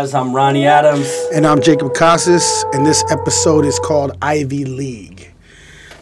[0.00, 0.18] Over Baaz.
[0.18, 1.12] I'm Ronnie Adams.
[1.32, 5.32] And I'm Jacob Casas, and this episode is called Ivy League.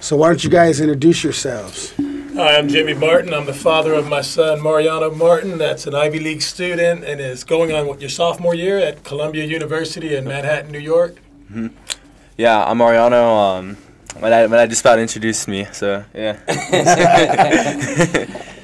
[0.00, 1.94] So why don't you guys introduce yourselves?
[2.34, 3.34] Hi, I'm Jimmy Martin.
[3.34, 5.58] I'm the father of my son Mariano Martin.
[5.58, 9.44] That's an Ivy League student and is going on what, your sophomore year at Columbia
[9.44, 11.16] University in Manhattan, New York.
[11.50, 11.68] Mm-hmm.
[12.36, 13.36] Yeah, I'm Mariano.
[13.36, 13.76] Um,
[14.20, 16.38] my dad, my dad just about introduced me, so yeah.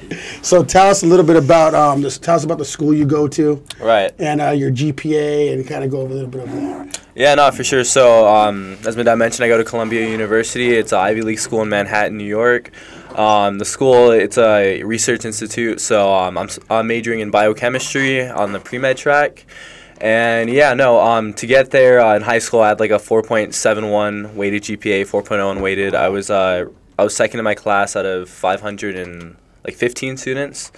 [0.45, 3.03] so tell us a little bit about um, this, tell us about the school you
[3.03, 4.13] go to, right?
[4.19, 7.01] And uh, your GPA, and kind of go over a little bit of that.
[7.15, 7.83] Yeah, no, for sure.
[7.83, 10.73] So um, as my dad mentioned, I go to Columbia University.
[10.73, 12.71] It's an Ivy League school in Manhattan, New York.
[13.17, 18.51] Um, the school it's a research institute, so um, I'm, I'm majoring in biochemistry on
[18.51, 19.45] the pre med track.
[19.99, 22.99] And yeah, no, um, to get there uh, in high school, I had like a
[22.99, 25.95] 4.71 weighted GPA, 4.0 unweighted.
[25.95, 26.65] I was uh,
[26.99, 30.71] I was second in my class out of 500 and like 15 students.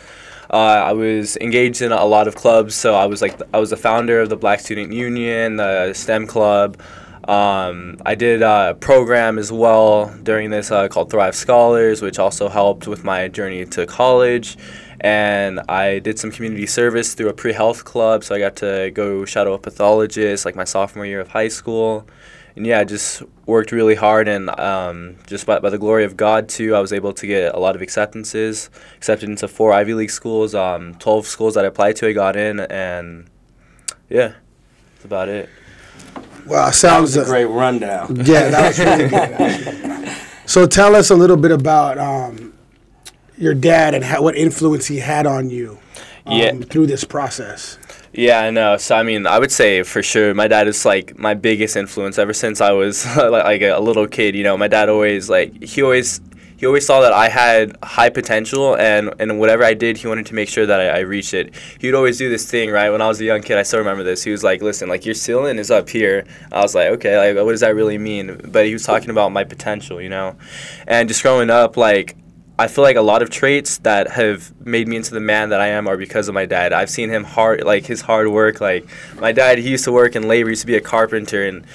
[0.50, 3.70] Uh, I was engaged in a lot of clubs, so I was like I was
[3.70, 6.80] the founder of the Black Student Union, the STEM Club.
[7.28, 12.48] Um, I did a program as well during this uh, called Thrive Scholars, which also
[12.48, 14.58] helped with my journey to college
[15.00, 18.24] and I did some community service through a pre-health club.
[18.24, 22.08] So I got to go shadow a pathologist like my sophomore year of high school,
[22.58, 26.18] and yeah, I just worked really hard and um, just by, by the glory of
[26.18, 29.94] God too, I was able to get a lot of acceptances, accepted into four Ivy
[29.94, 33.28] League schools, um, twelve schools that I applied to, I got in, and
[34.10, 34.34] yeah,
[34.94, 35.50] that's about it.
[36.46, 38.16] Well, sounds that was a great rundown.
[38.26, 40.18] Yeah, that was really good.
[40.46, 41.98] so tell us a little bit about.
[41.98, 42.54] Um,
[43.38, 45.80] your dad and how, what influence he had on you
[46.26, 46.52] um, yeah.
[46.54, 47.78] through this process.
[48.18, 48.78] Yeah, I know.
[48.78, 52.18] So I mean, I would say for sure, my dad is like my biggest influence
[52.18, 54.36] ever since I was like a little kid.
[54.36, 56.20] You know, my dad always like he always
[56.58, 60.26] he always saw that I had high potential, and, and whatever I did, he wanted
[60.26, 61.54] to make sure that I, I reached it.
[61.80, 62.90] He would always do this thing, right?
[62.90, 64.24] When I was a young kid, I still remember this.
[64.24, 67.46] He was like, "Listen, like your ceiling is up here." I was like, "Okay, like
[67.46, 70.36] what does that really mean?" But he was talking about my potential, you know,
[70.88, 72.18] and just growing up, like
[72.60, 75.62] I feel like a lot of traits that have made me into the man that
[75.62, 76.74] I am are because of my dad.
[76.74, 78.60] I've seen him hard, like his hard work.
[78.60, 78.88] Like
[79.20, 81.66] my dad, he used to work in labor, he used to be a carpenter, and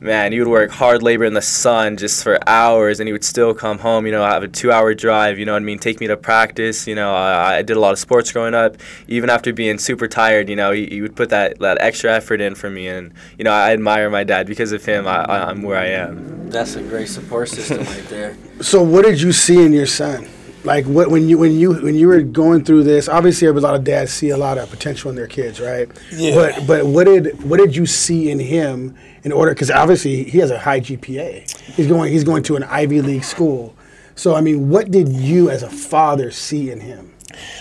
[0.00, 3.24] man, he would work hard labor in the sun just for hours, and he would
[3.24, 4.06] still come home.
[4.06, 5.38] You know, have a two-hour drive.
[5.38, 5.78] You know what I mean?
[5.78, 6.86] Take me to practice.
[6.86, 8.76] You know, I, I did a lot of sports growing up.
[9.08, 12.40] Even after being super tired, you know, he, he, would put that that extra effort
[12.40, 15.06] in for me, and you know, I admire my dad because of him.
[15.06, 16.50] I, I, I'm where I am.
[16.50, 18.36] That's a great support system right there.
[18.60, 20.28] So, what did you see in your son?
[20.62, 23.08] Like what when you when you when you were going through this?
[23.08, 25.88] Obviously, a lot of dads see a lot of potential in their kids, right?
[26.12, 26.34] Yeah.
[26.34, 29.52] But but what did what did you see in him in order?
[29.52, 31.50] Because obviously he has a high GPA.
[31.74, 33.74] He's going he's going to an Ivy League school.
[34.16, 37.14] So I mean, what did you as a father see in him?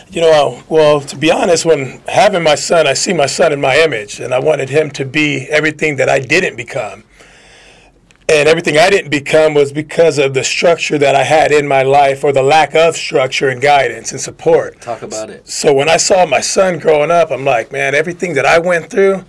[0.09, 3.53] You know, uh, well, to be honest, when having my son, I see my son
[3.53, 7.03] in my image, and I wanted him to be everything that I didn't become
[8.29, 11.81] and everything I didn't become was because of the structure that I had in my
[11.81, 14.79] life or the lack of structure and guidance and support.
[14.81, 15.47] Talk about it.
[15.47, 18.91] So when I saw my son growing up, I'm like, man, everything that I went
[18.91, 19.25] through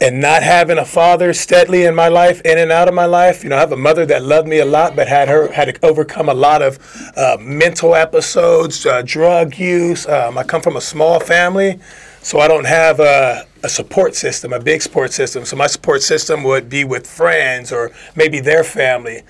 [0.00, 3.44] and not having a father steadily in my life, in and out of my life,
[3.44, 5.74] you know, I have a mother that loved me a lot, but had her had
[5.74, 6.78] to overcome a lot of
[7.16, 10.08] uh, mental episodes, uh, drug use.
[10.08, 11.78] Um, I come from a small family,
[12.22, 15.44] so I don't have a, a, support system, a big support system.
[15.44, 19.22] So my support system would be with friends or maybe their family.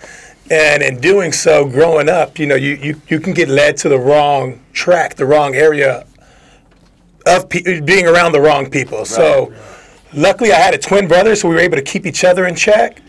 [0.51, 3.89] And in doing so, growing up, you know, you, you, you can get led to
[3.89, 6.07] the wrong track, the wrong area
[7.27, 8.99] of pe- being around the wrong people.
[8.99, 9.07] Right.
[9.07, 9.53] So
[10.13, 12.57] luckily I had a twin brother, so we were able to keep each other in
[12.57, 13.01] check.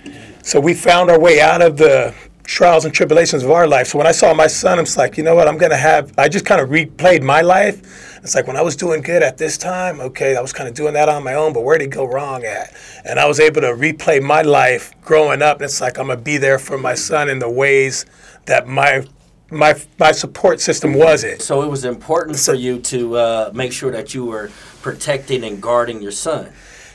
[0.44, 3.88] So we found our way out of the trials and tribulations of our life.
[3.88, 6.14] So when I saw my son, I'm like, you know what, I'm going to have,
[6.18, 9.38] I just kind of replayed my life it's like when I was doing good at
[9.40, 11.86] this time, okay, I was kind of doing that on my own, but where did
[11.86, 12.72] it go wrong at?
[13.04, 15.58] And I was able to replay my life growing up.
[15.58, 18.06] And it's like I'm gonna be there for my son in the ways
[18.46, 19.06] that my
[19.50, 21.42] my my support system wasn't.
[21.42, 24.52] So it was important for you to uh, make sure that you were
[24.84, 26.54] protecting and guarding your son.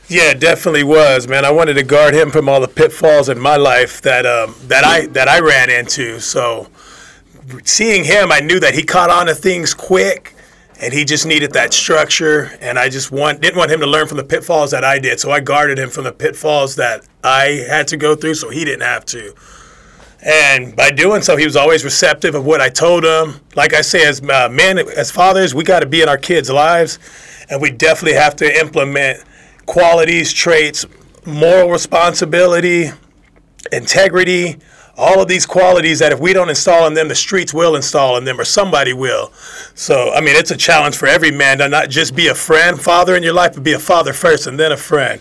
[0.09, 1.45] Yeah, it definitely was, man.
[1.45, 4.85] I wanted to guard him from all the pitfalls in my life that um, that
[4.85, 6.21] I that I ran into.
[6.21, 6.69] So
[7.65, 10.37] seeing him, I knew that he caught on to things quick
[10.81, 14.07] and he just needed that structure and i just want didn't want him to learn
[14.07, 17.65] from the pitfalls that i did so i guarded him from the pitfalls that i
[17.69, 19.35] had to go through so he didn't have to
[20.23, 23.81] and by doing so he was always receptive of what i told him like i
[23.81, 26.99] say as uh, men as fathers we got to be in our kids lives
[27.49, 29.23] and we definitely have to implement
[29.67, 30.87] qualities traits
[31.25, 32.91] moral responsibility
[33.73, 34.57] integrity,
[34.97, 38.17] all of these qualities that if we don't install in them, the streets will install
[38.17, 39.31] in them or somebody will.
[39.75, 42.81] So, I mean, it's a challenge for every man to not just be a friend,
[42.81, 45.21] father in your life, but be a father first and then a friend.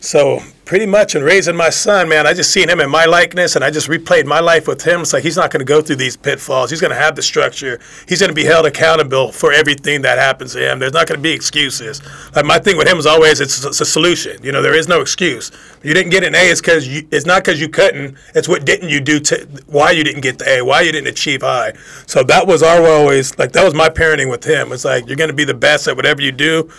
[0.00, 0.40] So
[0.70, 3.64] pretty much in raising my son, man, I just seen him in my likeness and
[3.64, 5.00] I just replayed my life with him.
[5.00, 6.70] It's like he's not going to go through these pitfalls.
[6.70, 7.80] He's going to have the structure.
[8.06, 10.78] He's going to be held accountable for everything that happens to him.
[10.78, 12.00] There's not going to be excuses.
[12.36, 14.40] Like my thing with him is always it's, it's a solution.
[14.44, 15.50] You know, there is no excuse.
[15.82, 18.16] You didn't get an A, it's because it's not because you couldn't.
[18.36, 21.08] It's what didn't you do to why you didn't get the A, why you didn't
[21.08, 21.72] achieve high.
[22.06, 24.70] So that was our always like that was my parenting with him.
[24.70, 26.70] It's like you're going to be the best at whatever you do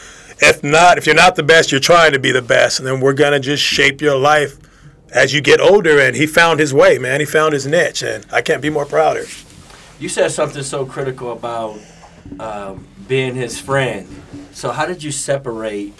[0.41, 2.99] if not, if you're not the best, you're trying to be the best, and then
[2.99, 4.57] we're gonna just shape your life
[5.13, 5.99] as you get older.
[5.99, 7.19] And he found his way, man.
[7.19, 9.25] He found his niche, and I can't be more prouder.
[9.99, 11.79] You said something so critical about
[12.39, 14.07] um, being his friend.
[14.51, 15.93] So how did you separate,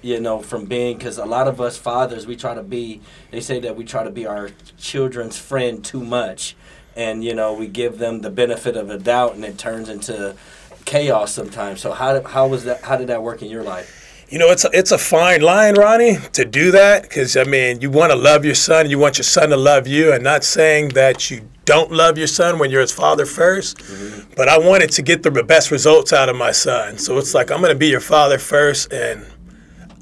[0.00, 0.96] you know, from being?
[0.96, 3.00] Because a lot of us fathers, we try to be.
[3.32, 6.54] They say that we try to be our children's friend too much,
[6.94, 10.36] and you know, we give them the benefit of a doubt, and it turns into
[10.84, 11.80] chaos sometimes.
[11.80, 12.82] So how how was that?
[12.82, 13.94] How did that work in your life?
[14.30, 17.80] You know, it's a, it's a fine line, Ronnie, to do that because I mean,
[17.80, 20.44] you want to love your son, you want your son to love you, and not
[20.44, 24.32] saying that you don't love your son when you're his father 1st mm-hmm.
[24.36, 27.50] But I wanted to get the best results out of my son, so it's like
[27.50, 29.24] I'm going to be your father first, and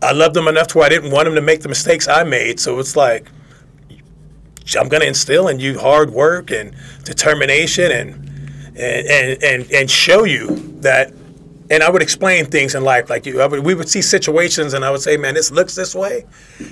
[0.02, 2.25] I loved him enough to where I didn't want him to make the mistakes I
[2.25, 2.58] made.
[2.58, 3.31] So it's like
[4.78, 6.75] I'm going to instill in you hard work and
[7.05, 8.26] determination and
[8.76, 11.12] and, and, and, and show you that
[11.70, 13.37] and I would explain things in life like you.
[13.37, 16.25] Would, we would see situations, and I would say, "Man, this looks this way,"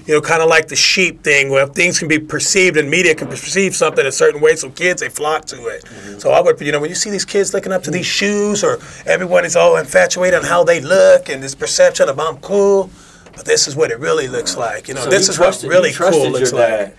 [0.06, 3.14] you know, kind of like the sheep thing, where things can be perceived and media
[3.14, 5.84] can perceive something a certain way, so kids they flock to it.
[5.84, 6.18] Mm-hmm.
[6.18, 8.62] So I would, you know, when you see these kids looking up to these shoes,
[8.62, 12.90] or everyone is all infatuated on how they look and this perception of I'm cool,
[13.34, 14.88] but this is what it really looks like.
[14.88, 16.96] You know, so this is what really cool looks like.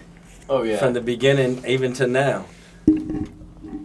[0.50, 2.46] Oh yeah, from the beginning even to now.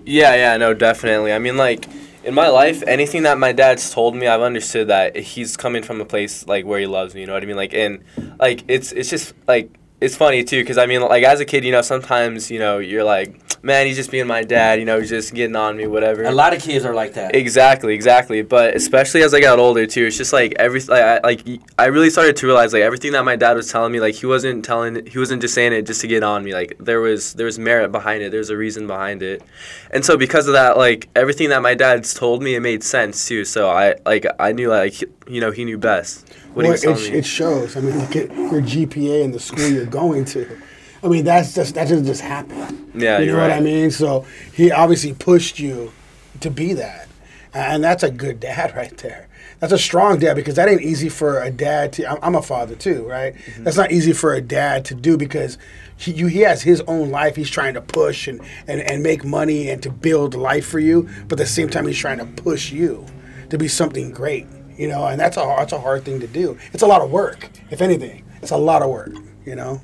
[0.04, 1.32] Yeah, yeah, no, definitely.
[1.32, 1.86] I mean, like
[2.24, 6.00] in my life, anything that my dad's told me, I've understood that he's coming from
[6.00, 7.22] a place like where he loves me.
[7.22, 7.56] You know what I mean?
[7.56, 8.04] Like, and
[8.38, 9.70] like it's it's just like
[10.00, 12.78] it's funny too because I mean, like as a kid, you know, sometimes you know
[12.78, 14.78] you're like, man, he's just being my dad.
[14.78, 16.24] You know, he's just getting on me, whatever.
[16.24, 17.34] A lot of kids are like that.
[17.34, 18.42] Exactly, exactly.
[18.42, 21.46] But especially as I got older too, it's just like every like I, like
[21.78, 24.26] I really started to realize like everything that my dad was telling me, like he
[24.26, 26.52] wasn't telling, he wasn't just saying it just to get on me.
[26.52, 28.30] Like there was there was merit behind it.
[28.30, 29.42] There's a reason behind it,
[29.90, 33.26] and so because of that, like everything that my dad's told me, it made sense
[33.26, 33.44] too.
[33.44, 37.24] So I like I knew like you know he knew best what well, it, it,
[37.24, 37.76] shows.
[37.76, 40.60] I mean, look at your GPA and the school you're going to.
[41.02, 42.90] I mean, that's just that doesn't just happen.
[42.94, 43.50] Yeah, you know what.
[43.50, 43.90] I mean.
[43.90, 45.92] So he obviously pushed you
[46.40, 47.08] to be that,
[47.54, 49.28] and that's a good dad right there.
[49.60, 52.24] That's a strong dad because that ain't easy for a dad to.
[52.24, 53.34] I'm a father too, right?
[53.34, 53.64] Mm-hmm.
[53.64, 55.58] That's not easy for a dad to do because
[55.96, 57.36] he, you, he has his own life.
[57.36, 61.08] He's trying to push and, and, and make money and to build life for you,
[61.28, 63.04] but at the same time, he's trying to push you
[63.50, 64.46] to be something great
[64.80, 66.56] you know, and that's a that's a hard thing to do.
[66.72, 68.24] It's a lot of work, if anything.
[68.40, 69.12] It's a lot of work,
[69.44, 69.82] you know.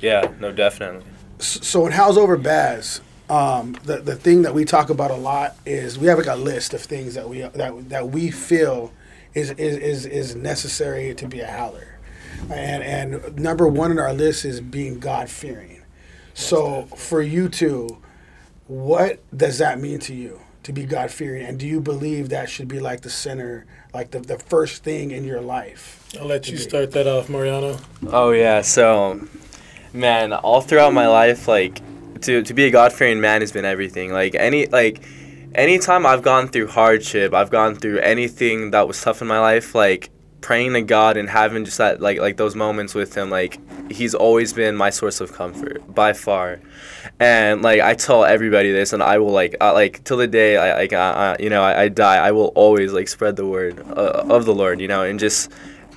[0.00, 1.04] Yeah, no, definitely.
[1.38, 3.00] So in Howls Over Baaz,
[3.30, 6.34] um, the the thing that we talk about a lot is we have like a
[6.34, 8.92] list of things that we that that we feel
[9.34, 11.98] is is is, is necessary to be a howler,
[12.50, 15.82] and and number one on our list is being God fearing.
[16.34, 17.98] So for you two,
[18.66, 22.50] what does that mean to you to be God fearing, and do you believe that
[22.50, 23.64] should be like the center
[23.94, 26.04] like the, the first thing in your life?
[26.20, 27.78] I'll let you start that off, Mariano.
[28.08, 29.20] Oh yeah, so
[29.92, 31.80] man, all throughout my life, like
[32.22, 34.12] to to be a God fearing man has been everything.
[34.12, 35.02] Like any like
[35.54, 39.74] anytime I've gone through hardship, I've gone through anything that was tough in my life,
[39.74, 43.58] like praying to God and having just that like like those moments with him, like
[43.90, 46.60] he's always been my source of comfort by far
[47.18, 50.56] and like I tell everybody this, and I will like uh, like till the day
[50.56, 53.78] I like uh, you know I, I, die, I will always like spread the word
[53.78, 55.52] uh, of the Lord, you know, and just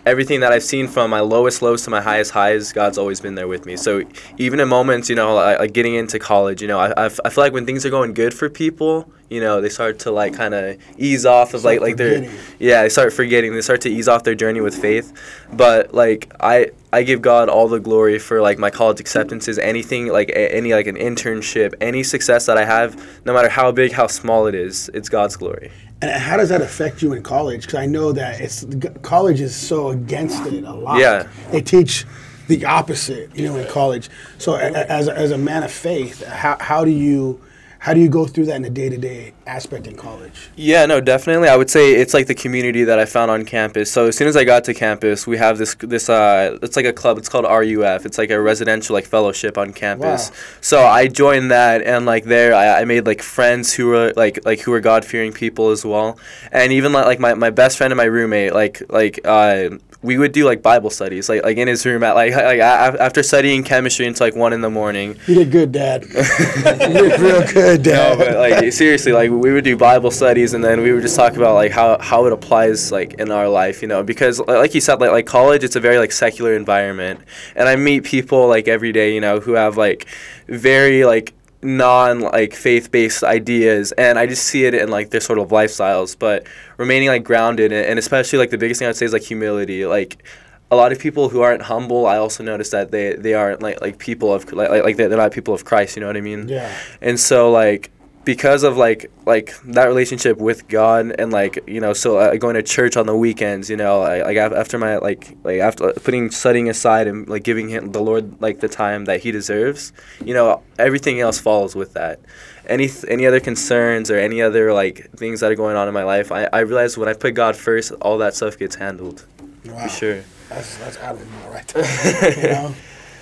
[0.06, 3.36] everything that I've seen from my lowest lows to my highest highs, God's always been
[3.36, 3.78] there with me.
[3.78, 4.04] So
[4.38, 7.30] even in moments, you know, like, like getting into college, you know, I, I, I
[7.30, 10.34] feel like when things are going good for people, you know, they start to like
[10.34, 12.30] kind of ease off of like like their
[12.60, 13.54] yeah, they start forgetting.
[13.56, 15.12] They start to ease off their journey with faith.
[15.52, 20.08] But like I I give God all the glory for like my college acceptances, anything
[20.08, 22.96] like a, any like an internship, any success that I have,
[23.26, 25.72] no matter how big, how small it is, it's God's glory.
[26.04, 27.62] And how does that affect you in college?
[27.62, 28.66] Because I know that it's
[29.04, 31.00] college is so against it a lot.
[31.00, 32.06] Yeah, they teach
[32.48, 34.10] the opposite, you know, in college.
[34.38, 37.40] So as, as a man of faith, how, how do you
[37.84, 40.50] How do you go through that in a day to day aspect in college?
[40.56, 41.50] Yeah, no, definitely.
[41.50, 43.92] I would say it's like the community that I found on campus.
[43.92, 46.86] So as soon as I got to campus, we have this this uh, it's like
[46.86, 47.18] a club.
[47.18, 48.06] It's called RUF.
[48.06, 50.30] It's like a residential like fellowship on campus.
[50.30, 50.36] Wow.
[50.62, 54.46] So I joined that, and like there, I, I made like friends who were like
[54.46, 56.18] like who were God fearing people as well,
[56.54, 59.72] and even like, like my, my best friend and my roommate, like like uh,
[60.04, 63.24] we would do like Bible studies, like like in his room at like like after
[63.24, 65.18] studying chemistry until like one in the morning.
[65.28, 66.04] You did good, Dad.
[66.04, 68.20] you did real good, Dad.
[68.20, 71.16] No, but like seriously, like we would do Bible studies, and then we would just
[71.16, 74.76] talk about like how, how it applies like in our life, you know, because like
[74.76, 77.22] you said, like like college, it's a very like secular environment,
[77.56, 80.06] and I meet people like every day, you know, who have like
[80.48, 81.34] very like
[81.64, 85.50] non like faith based ideas, and I just see it in like their sort of
[85.50, 86.46] lifestyles, but
[86.78, 89.86] remaining like grounded, and, and especially like the biggest thing I'd say is like humility,
[89.86, 90.24] like.
[90.72, 93.80] A lot of people who aren't humble, I also notice that they, they aren't like
[93.80, 95.96] like people of like like they're not people of Christ.
[95.96, 96.48] You know what I mean?
[96.48, 96.74] Yeah.
[97.00, 97.92] and so like
[98.26, 102.56] because of like like that relationship with God and like you know so uh, going
[102.56, 106.32] to church on the weekends you know I, like after my like like after putting
[106.32, 109.92] studying aside and like giving him the Lord like the time that he deserves
[110.24, 112.20] you know everything else follows with that
[112.68, 116.04] any any other concerns or any other like things that are going on in my
[116.04, 119.26] life I, I realize when I put God first all that stuff gets handled
[119.66, 119.84] Wow.
[119.84, 121.74] for sure That's, that's admirable right.
[122.38, 122.76] You know?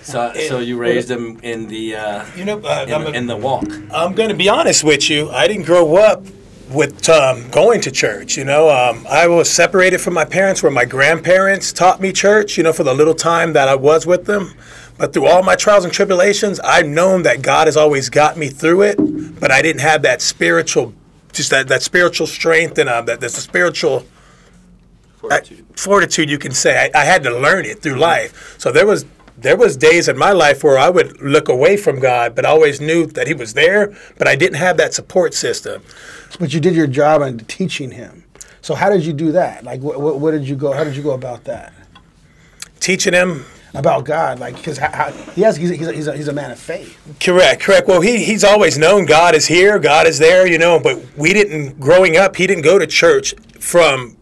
[0.03, 3.37] So, so you raised him in the uh, You know, uh, I'm, in, in the
[3.37, 3.65] walk.
[3.93, 5.29] I'm going to be honest with you.
[5.29, 6.23] I didn't grow up
[6.69, 8.37] with um, going to church.
[8.37, 12.57] You know, um, I was separated from my parents, where my grandparents taught me church.
[12.57, 14.53] You know, for the little time that I was with them.
[14.97, 18.49] But through all my trials and tribulations, I've known that God has always got me
[18.49, 19.39] through it.
[19.39, 20.93] But I didn't have that spiritual,
[21.31, 24.05] just that, that spiritual strength and uh, that that's a spiritual
[25.29, 25.41] I-
[25.75, 26.89] fortitude you can say.
[26.93, 28.55] I, I had to learn it through life.
[28.59, 29.05] So there was
[29.37, 32.49] there was days in my life where I would look away from God, but I
[32.49, 33.95] always knew that He was there.
[34.17, 35.83] But I didn't have that support system.
[36.39, 38.23] But you did your job in teaching him.
[38.61, 39.63] So how did you do that?
[39.63, 40.71] Like, what, what, what did you go?
[40.71, 41.73] How did you go about that?
[42.79, 44.77] Teaching him About God, like, because
[45.33, 46.99] he has, he's, a, he's, a, he's, a, he's a man of faith.
[47.21, 47.87] Correct, correct.
[47.87, 51.31] Well, he, he's always known God is here, God is there, you know, but we
[51.31, 54.17] didn't, growing up, he didn't go to church from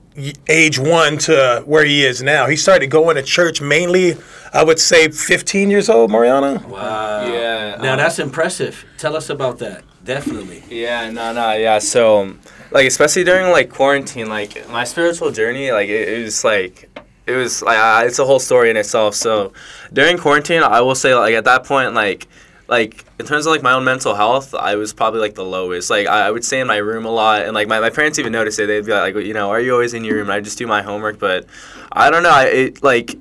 [0.47, 2.47] age one to where he is now.
[2.47, 4.15] He started going to church mainly,
[4.53, 6.59] I would say, 15 years old, Mariano.
[6.67, 7.25] Wow.
[7.25, 8.85] Yeah, Now um, that's impressive.
[8.97, 9.83] Tell us about that.
[10.03, 10.63] Definitely.
[10.69, 11.79] Yeah, no, no, yeah.
[11.79, 12.35] So,
[12.71, 16.89] like, especially during like quarantine, like my spiritual journey, like it, it was like,
[17.27, 19.13] it was like uh, it's a whole story in itself.
[19.13, 19.53] So,
[19.93, 22.27] during quarantine, I will say like at that point, like,
[22.69, 25.89] like in terms of like my own mental health, I was probably like the lowest.
[25.89, 28.19] Like I, I would stay in my room a lot, and like my, my parents
[28.19, 28.67] even noticed it.
[28.67, 30.27] They'd be like, you know, are you always in your room?
[30.27, 31.45] And I just do my homework, but
[31.91, 32.29] I don't know.
[32.29, 33.15] I it like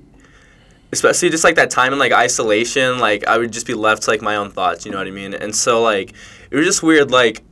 [0.93, 4.11] especially just like that time in like isolation like i would just be left to
[4.11, 6.15] like my own thoughts you know what i mean and so like
[6.51, 7.43] it was just weird like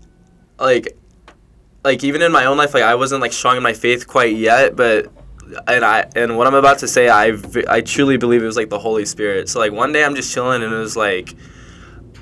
[0.58, 0.96] like
[1.84, 4.34] like even in my own life like i wasn't like strong in my faith quite
[4.34, 5.12] yet but
[5.68, 7.36] and i and what i'm about to say I
[7.68, 10.32] I truly believe it was like the holy spirit so like one day i'm just
[10.32, 11.34] chilling and it was like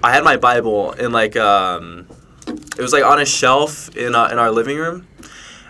[0.04, 2.06] i had my bible in like um
[2.46, 5.06] it was like on a shelf in uh, in our living room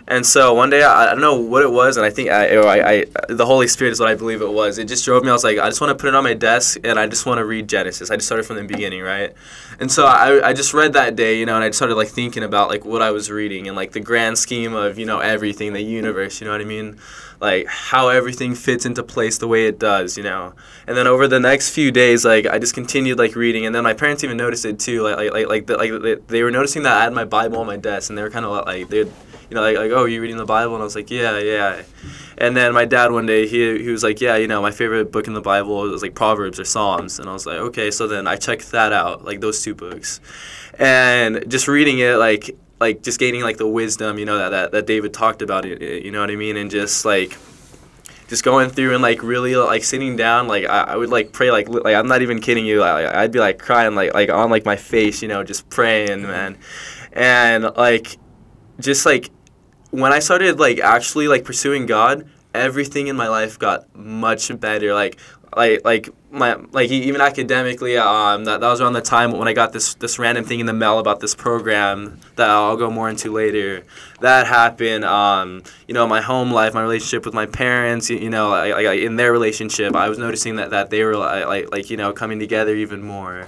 [0.06, 2.56] and so one day, I, I don't know what it was, and I think I,
[2.56, 4.78] I, I, the Holy Spirit is what I believe it was.
[4.78, 5.30] It just drove me.
[5.30, 7.24] I was like, I just want to put it on my desk, and I just
[7.24, 8.10] want to read Genesis.
[8.10, 9.32] I just started from the beginning, right?
[9.80, 12.42] And so I, I just read that day, you know, and I started like thinking
[12.42, 15.72] about like what I was reading and like the grand scheme of you know everything,
[15.72, 16.40] the universe.
[16.40, 16.98] You know what I mean?
[17.40, 20.54] Like how everything fits into place the way it does, you know.
[20.86, 23.82] And then over the next few days, like I just continued like reading, and then
[23.82, 25.02] my parents even noticed it too.
[25.02, 27.58] Like like like like, the, like they, they were noticing that I had my Bible
[27.58, 29.10] on my desk, and they were kind of like they.
[29.50, 30.74] You know, like, like, oh, you reading the Bible?
[30.74, 31.82] And I was like, yeah, yeah.
[32.38, 35.12] And then my dad one day, he, he was like, yeah, you know, my favorite
[35.12, 37.18] book in the Bible was like Proverbs or Psalms.
[37.18, 37.90] And I was like, okay.
[37.90, 40.20] So then I checked that out, like those two books.
[40.78, 44.72] And just reading it, like, like just gaining like the wisdom, you know, that, that,
[44.72, 46.56] that David talked about it, you know what I mean?
[46.56, 47.36] And just like,
[48.28, 51.50] just going through and like really like sitting down like I, I would like pray
[51.50, 54.30] like li- like I'm not even kidding you like I'd be like crying like like
[54.30, 56.56] on like my face you know just praying man
[57.12, 58.16] and like
[58.80, 59.30] just like
[59.90, 64.94] when I started like actually like pursuing God, everything in my life got much better.
[64.94, 65.18] Like
[65.56, 69.52] like like my like even academically, um, that, that was around the time when I
[69.52, 73.08] got this this random thing in the mail about this program that I'll go more
[73.08, 73.84] into later.
[74.20, 75.04] That happened.
[75.04, 78.10] Um, you know, my home life, my relationship with my parents.
[78.10, 81.16] You, you know, like, like in their relationship, I was noticing that that they were
[81.16, 83.46] like like, like you know coming together even more.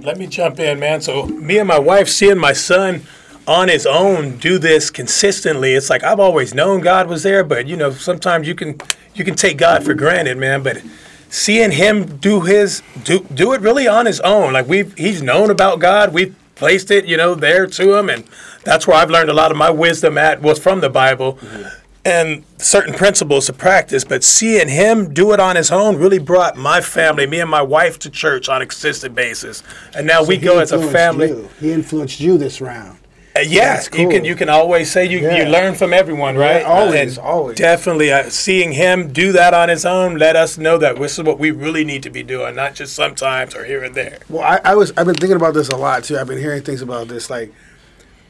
[0.00, 1.00] Let me jump in, man.
[1.00, 3.02] So me and my wife seeing my son
[3.46, 5.74] on his own do this consistently.
[5.74, 8.78] It's like I've always known God was there, but you know, sometimes you can
[9.14, 10.62] you can take God for granted, man.
[10.62, 10.82] But
[11.28, 15.50] seeing him do his do do it really on his own, like we've he's known
[15.50, 16.12] about God.
[16.12, 18.24] We've placed it, you know, there to him, and
[18.64, 21.34] that's where I've learned a lot of my wisdom at was from the Bible.
[21.34, 21.68] Mm-hmm.
[22.04, 26.56] And certain principles to practice, but seeing him do it on his own really brought
[26.56, 29.64] my family, me and my wife, to church on a consistent basis.
[29.92, 31.30] And now we go as a family.
[31.30, 31.48] you.
[31.58, 33.00] He influenced you this round.
[33.36, 35.44] Uh, yeah, That's you can you can always say you, Yeah.
[35.44, 36.64] you learn from everyone, right?
[36.64, 37.58] always, And always.
[37.58, 41.24] Definitely, uh, seeing him do that on his own let us know that this is
[41.24, 44.18] what we really need to be doing, not just sometimes or here and there.
[44.28, 46.16] Well, I, I was I've been thinking about this a lot too.
[46.18, 47.28] I've been hearing things about this.
[47.28, 47.52] Like,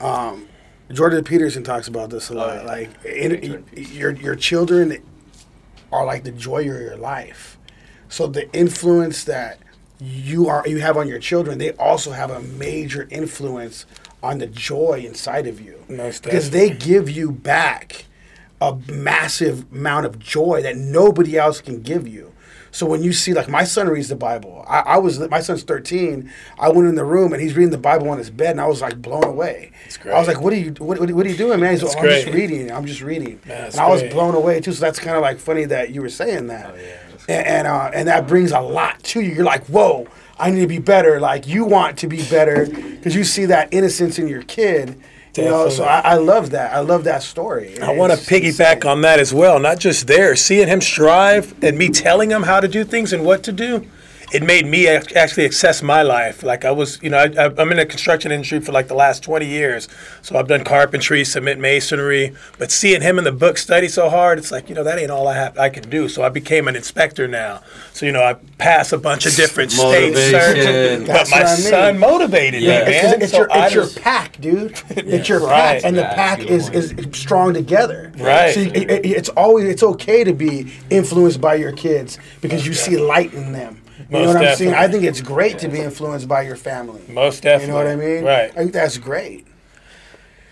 [0.01, 0.49] um,
[0.93, 2.57] Jordan Peterson talks about this a lot.
[2.57, 2.63] yeah.
[2.63, 5.03] Like, in, your your children
[5.93, 7.59] are like the joy of your life.
[8.09, 9.59] So the influence that
[10.01, 13.87] you are you have on your children, they also have a major influence
[14.26, 15.85] on the joy inside of you
[16.23, 18.06] because they give you back
[18.61, 22.33] a massive amount of joy that nobody else can give you.
[22.73, 24.62] So when you see, like, my son reads the Bible.
[24.68, 26.30] I, I was my son's thirteen.
[26.59, 28.66] I went in the room and he's reading the Bible on his bed, and I
[28.66, 29.73] was like blown away.
[30.02, 30.14] great.
[30.14, 30.73] I was like, "What are you?
[30.78, 32.71] What, what, what are you doing, man?" He's like, "Oh, "I'm just reading.
[32.71, 34.12] I'm just reading." That's and I was great.
[34.12, 34.73] blown away too.
[34.73, 36.75] So that's kind of like funny that you were saying that.
[36.75, 39.33] Oh, yeah, and and, uh, and that brings a lot to you.
[39.33, 40.06] You're like, "Whoa,
[40.38, 43.69] I need to be better." Like you want to be better because you see that
[43.73, 45.00] innocence in your kid.
[45.37, 46.73] You know, so I, I love that.
[46.73, 47.78] I love that story.
[47.81, 48.90] I want to piggyback insane.
[48.90, 49.59] on that as well.
[49.59, 53.23] Not just there, seeing him strive and me telling him how to do things and
[53.23, 53.87] what to do.
[54.33, 56.42] It made me actually access my life.
[56.42, 58.95] Like I was, you know, I, I- I'm in the construction industry for like the
[58.95, 59.87] last 20 years.
[60.21, 62.35] So I've done carpentry, cement masonry.
[62.59, 65.12] But seeing him in the book study so hard, it's like, you know, that ain't
[65.12, 66.09] all I have I can do.
[66.09, 67.62] So I became an inspector now.
[67.92, 70.40] So you know, I pass a bunch of different state Motivation.
[70.40, 71.06] searches.
[71.06, 71.62] But my what I mean.
[71.62, 72.85] son motivated Yeah.
[72.85, 73.23] me, man.
[73.23, 74.80] it's So your I it's your pack, dude.
[74.90, 75.80] It's your Right.
[75.80, 78.12] pack, and the pack is, is strong together.
[78.18, 78.52] Right.
[78.54, 82.75] So it, it- it's always it's okay to be influenced by your kids because you
[82.75, 83.83] see light in them.
[84.09, 84.75] You know Most what I'm saying?
[84.75, 87.03] I think it's great to be influenced by your family.
[87.09, 87.67] Most definitely.
[87.67, 88.25] You know what I mean?
[88.25, 88.51] Right.
[88.51, 89.47] I think that's great.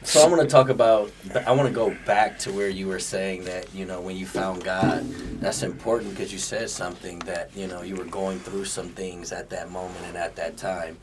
[0.03, 1.11] So I want to talk about.
[1.47, 4.27] I want to go back to where you were saying that you know when you
[4.27, 5.09] found God,
[5.41, 9.33] that's important because you said something that you know you were going through some things
[9.33, 10.99] at that moment and at that time,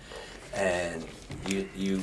[0.54, 1.04] and
[1.47, 2.02] you you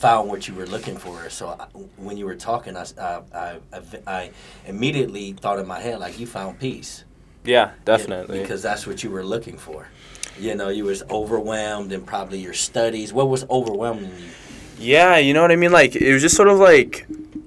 [0.00, 1.28] found what you were looking for.
[1.28, 1.66] So I,
[1.98, 3.58] when you were talking, I, I, I,
[4.06, 4.30] I
[4.66, 7.04] immediately thought in my head like you found peace.
[7.44, 8.40] Yeah, definitely.
[8.40, 9.88] because that's what you were looking for.
[10.38, 13.12] You know, you was overwhelmed in probably your studies.
[13.12, 14.28] What was overwhelming you?
[14.78, 15.72] Yeah, you know what I mean.
[15.72, 17.06] Like it was just sort of like,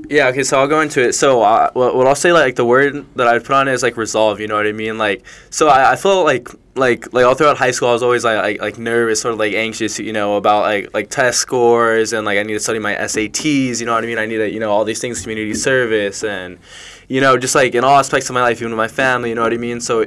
[0.10, 0.28] yeah.
[0.28, 1.14] Okay, so I'll go into it.
[1.14, 3.82] So uh, what, what I'll say, like the word that I'd put on it is
[3.82, 4.40] like resolve.
[4.40, 5.00] You know what I mean?
[5.00, 8.24] Like so, I, I felt like like like all throughout high school, I was always
[8.24, 9.98] like, like like nervous, sort of like anxious.
[9.98, 13.80] You know about like like test scores and like I need to study my SATs.
[13.80, 14.20] You know what I mean?
[14.20, 16.60] I need to you know all these things, community service and
[17.08, 19.30] you know just like in all aspects of my life, even my family.
[19.30, 19.82] You know what I mean?
[19.82, 20.06] So.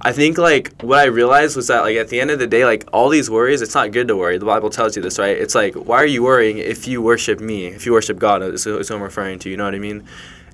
[0.00, 2.64] I think like what I realized was that like at the end of the day,
[2.64, 4.38] like all these worries, it's not good to worry.
[4.38, 5.36] The Bible tells you this, right?
[5.36, 8.40] It's like why are you worrying if you worship me, if you worship God?
[8.42, 9.50] Is, what I'm referring to.
[9.50, 10.06] You know what I mean?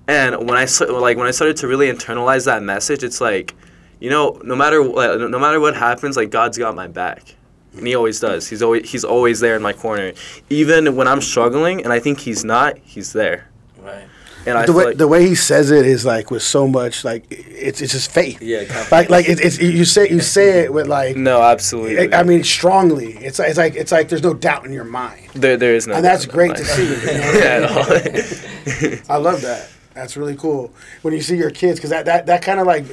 [0.06, 3.54] And when I like when I started to really internalize that message, it's like,
[4.00, 7.34] you know, no matter what, no matter what happens, like God's got my back,
[7.76, 8.48] and He always does.
[8.48, 10.12] He's always He's always there in my corner,
[10.50, 12.76] even when I'm struggling, and I think He's not.
[12.78, 13.48] He's there.
[13.78, 14.04] Right.
[14.46, 17.04] And I the way like, the way he says it is like with so much
[17.04, 18.42] like it's it's just faith.
[18.42, 18.86] Yeah.
[18.90, 22.12] Like like it, it's you say you say it with like no, absolutely.
[22.12, 23.12] I mean strongly.
[23.14, 25.94] It's it's like it's like there's no doubt in your mind, there, there is no.
[25.94, 26.82] and that's great to see.
[26.82, 27.38] you know?
[27.38, 29.00] Yeah.
[29.08, 29.70] I love that.
[29.94, 32.84] That's really cool when you see your kids because that that, that kind of like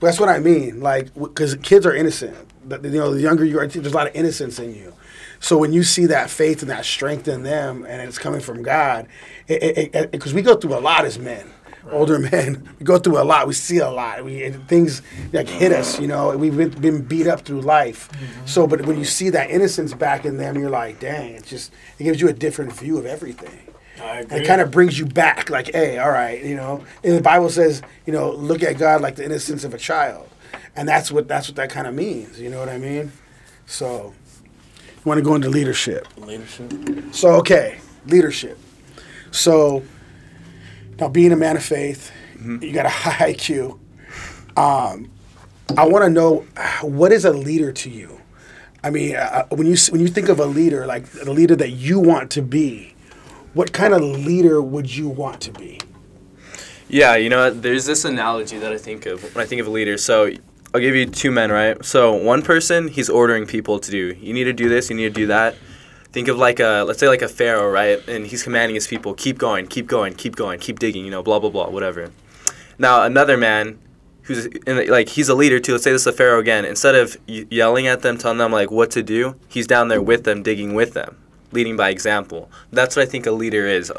[0.00, 0.80] that's what I mean.
[0.80, 2.36] Like because kids are innocent.
[2.68, 4.92] You know, the younger you are, there's a lot of innocence in you.
[5.40, 8.62] So when you see that faith and that strength in them, and it's coming from
[8.62, 9.08] God,
[9.46, 11.50] because we go through a lot as men,
[11.90, 13.46] older men, we go through a lot.
[13.46, 14.24] We see a lot.
[14.24, 16.00] We things like hit us.
[16.00, 18.08] You know, we've been, beat up through life.
[18.12, 18.46] Mm-hmm.
[18.46, 21.72] So, but when you see that innocence back in them, you're like, dang, it just
[21.98, 23.66] it gives you a different view of everything
[24.00, 27.16] I and it kind of brings you back like hey all right you know and
[27.16, 30.28] the bible says you know look at god like the innocence of a child
[30.74, 33.12] and that's what that's what that kind of means you know what i mean
[33.66, 34.12] so
[35.06, 36.06] want to go into leadership.
[36.18, 36.72] Leadership.
[37.12, 38.58] so okay leadership.
[39.30, 39.82] So
[40.98, 42.10] now being a man of faith
[42.60, 43.78] you got a high iq
[44.56, 45.10] um,
[45.76, 48.20] i want to know uh, what is a leader to you?
[48.84, 51.70] I mean uh, when you when you think of a leader like a leader that
[51.70, 52.94] you want to be
[53.56, 55.80] what kind of leader would you want to be?
[56.88, 59.70] Yeah, you know, there's this analogy that I think of when I think of a
[59.70, 59.96] leader.
[59.96, 60.30] So
[60.76, 61.82] I'll give you two men, right?
[61.82, 64.14] So one person, he's ordering people to do.
[64.20, 64.90] You need to do this.
[64.90, 65.54] You need to do that.
[66.12, 68.06] Think of like a, let's say like a pharaoh, right?
[68.06, 71.06] And he's commanding his people, keep going, keep going, keep going, keep digging.
[71.06, 72.12] You know, blah blah blah, whatever.
[72.78, 73.78] Now another man,
[74.24, 75.72] who's in like he's a leader too.
[75.72, 76.66] Let's say this is a pharaoh again.
[76.66, 80.24] Instead of yelling at them, telling them like what to do, he's down there with
[80.24, 81.16] them, digging with them.
[81.52, 82.50] leading by example.
[82.70, 83.92] That's what I think a leader is.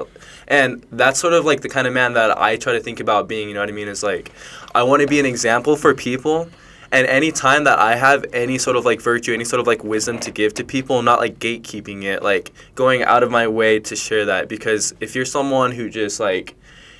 [0.48, 3.28] And that's sort of like the kind of man that I try to think about
[3.28, 3.88] being, you know what I mean?
[3.88, 4.32] Is like,
[4.74, 6.50] I want to be an example for people.
[6.92, 9.84] And any time that I have any sort of like virtue, any sort of like
[9.84, 13.80] wisdom to give to people, not like gatekeeping it, like going out of my way
[13.80, 14.48] to share that.
[14.48, 16.56] Because if you're someone who just like,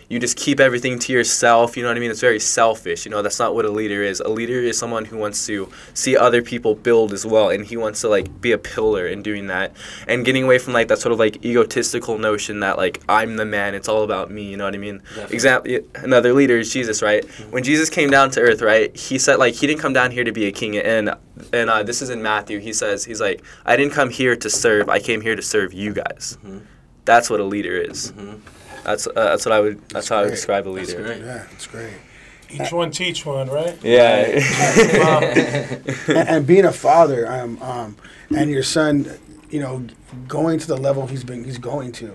[0.10, 1.76] you just keep everything to yourself.
[1.76, 2.12] You know what I mean?
[2.12, 3.06] It's very selfish.
[3.06, 4.22] You know, that's not what a leader is.
[4.22, 7.76] A leader is someone who wants to see other people build as well, and he
[7.76, 9.76] wants to like be a pillar in doing that,
[10.08, 13.46] and getting away from like that sort of like egotistical notion that like I'm the
[13.46, 13.76] man.
[13.76, 14.44] It's all about me.
[14.44, 15.02] You know what I mean?
[15.30, 15.80] Example.
[15.96, 17.26] Another leader is Jesus, right?
[17.26, 17.52] Mm-hmm.
[17.52, 18.96] When Jesus came down to earth, right?
[18.96, 21.16] He said like he didn't come down here to be a king, and
[21.52, 22.60] and uh, this is in Matthew.
[22.60, 24.88] He says he's like I didn't come here to serve.
[24.88, 26.38] I came here to serve you guys.
[26.44, 26.60] Mm-hmm.
[27.04, 28.14] That's what a leader is.
[28.14, 28.57] Mm-hmm.
[28.88, 29.82] That's uh, that's what I would.
[29.82, 30.22] That's, that's how great.
[30.22, 31.04] I would describe a leader.
[31.04, 31.94] That's yeah, that's great.
[32.50, 33.78] Each one teach one, right?
[33.84, 34.22] Yeah.
[36.08, 37.98] and, and, being a father, um, um,
[38.34, 39.12] and your son,
[39.50, 39.86] you know,
[40.30, 42.14] going to the level he's been he's going to.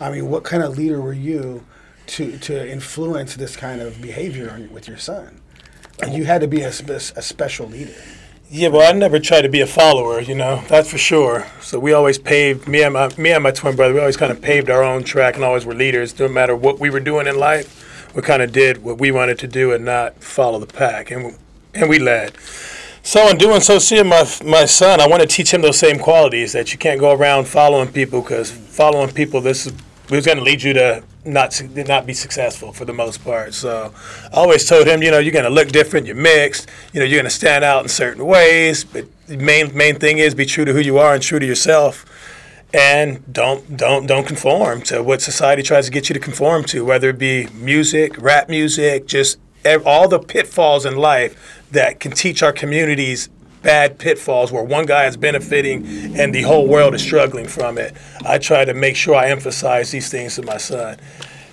[0.00, 1.64] I mean, what kind of leader were you
[2.06, 5.40] to to influence this kind of behavior with your son?
[6.00, 7.94] Like you had to be a, a special leader.
[8.50, 11.46] Yeah, well, I never tried to be a follower, you know, that's for sure.
[11.60, 13.92] So we always paved me and my me and my twin brother.
[13.92, 16.18] We always kind of paved our own track and always were leaders.
[16.18, 19.38] No matter what we were doing in life, we kind of did what we wanted
[19.40, 21.36] to do and not follow the pack, and
[21.74, 22.38] and we led.
[23.02, 25.98] So in doing so, seeing my my son, I want to teach him those same
[25.98, 29.74] qualities that you can't go around following people because following people, this is
[30.16, 33.54] was going to lead you to not to not be successful for the most part.
[33.54, 33.92] So
[34.32, 37.06] I always told him, you know, you're going to look different, you're mixed, you know,
[37.06, 40.46] you're going to stand out in certain ways, but the main main thing is be
[40.46, 42.04] true to who you are and true to yourself.
[42.72, 46.84] And don't don't don't conform to what society tries to get you to conform to,
[46.84, 49.38] whether it be music, rap music, just
[49.84, 53.28] all the pitfalls in life that can teach our communities
[53.62, 55.84] bad pitfalls where one guy is benefiting
[56.18, 57.96] and the whole world is struggling from it.
[58.24, 60.98] I try to make sure I emphasize these things to my son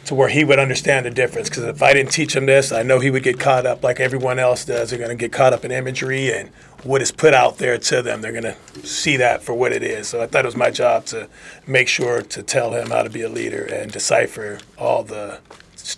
[0.06, 1.50] to where he would understand the difference.
[1.50, 4.00] Because if I didn't teach him this, I know he would get caught up like
[4.00, 4.89] everyone else does.
[4.89, 6.50] They're going to get caught up in imagery and
[6.84, 8.22] what is put out there to them.
[8.22, 10.08] They're going to see that for what it is.
[10.08, 11.28] So I thought it was my job to
[11.65, 15.39] make sure to tell him how to be a leader and decipher all the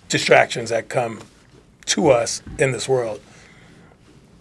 [0.08, 1.20] distractions that come
[1.86, 3.20] to us in this world.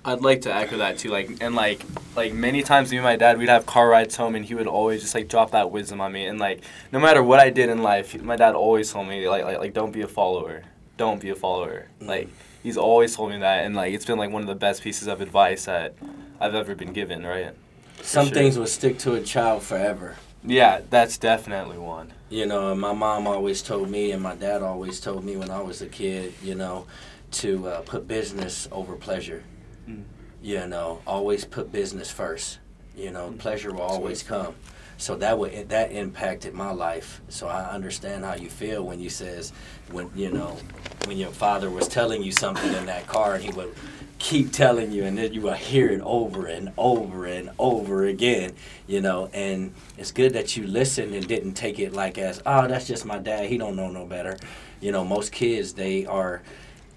[0.08, 1.10] I'd like to echo that too.
[1.10, 1.82] Like and like
[2.16, 4.66] like many times me and my dad we'd have car rides home and he would
[4.66, 6.62] always just like drop that wisdom on me and like
[6.94, 9.74] no matter what I did in life, my dad always told me like like, like
[9.74, 10.64] don't be a follower.
[10.96, 11.90] Don't be a follower.
[12.00, 12.08] Mm.
[12.08, 12.30] Like
[12.64, 15.10] he's always told me that and like it's been like one of the best pieces
[15.10, 15.94] of advice that
[16.40, 17.54] I've ever been given, right?
[18.02, 18.34] Some sure.
[18.34, 20.16] things will stick to a child forever.
[20.42, 22.14] Yeah, that's definitely one.
[22.30, 25.60] You know, my mom always told me and my dad always told me when I
[25.60, 26.86] was a kid, you know,
[27.32, 29.44] to uh, put business over pleasure
[29.88, 30.04] Mm.
[30.42, 32.60] You know, always put business first.
[32.96, 33.38] You know, mm.
[33.38, 34.56] pleasure will always come.
[34.98, 37.22] So that would that impacted my life.
[37.30, 39.54] So I understand how you feel when you says
[39.92, 40.58] when you know
[41.06, 43.74] when your father was telling you something in that car and he would
[44.20, 48.52] keep telling you and then you will hear it over and over and over again
[48.88, 52.68] you know and it's good that you listened and didn't take it like as oh
[52.68, 54.36] that's just my dad he don't know no better
[54.82, 56.42] you know most kids they are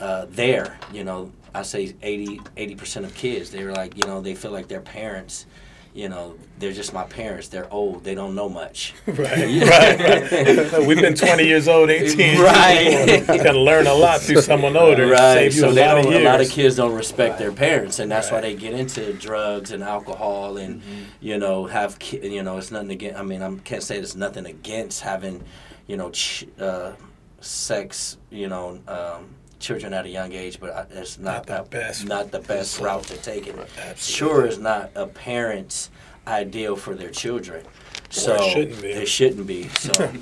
[0.00, 4.34] uh, there you know I say 80 percent of kids they're like you know they
[4.34, 5.46] feel like their parents
[5.92, 10.86] you know they're just my parents they're old they don't know much right right, right.
[10.86, 15.08] we've been 20 years old 18 right you can learn a lot through someone older
[15.08, 17.38] right so they don't, a lot of kids don't respect right.
[17.40, 18.36] their parents and that's right.
[18.36, 21.02] why they get into drugs and alcohol and mm-hmm.
[21.20, 24.16] you know have ki- you know it's nothing against i mean i can't say there's
[24.16, 25.42] nothing against having
[25.88, 26.92] you know ch- uh,
[27.40, 29.28] sex you know um,
[29.60, 32.06] children at a young age, but it's not, not the best.
[32.06, 33.54] Not the best route to take it.
[33.96, 35.90] Sure, is not a parent's
[36.26, 37.64] ideal for their children.
[38.08, 38.88] So it shouldn't be.
[38.88, 39.68] It shouldn't be.
[39.80, 40.12] So,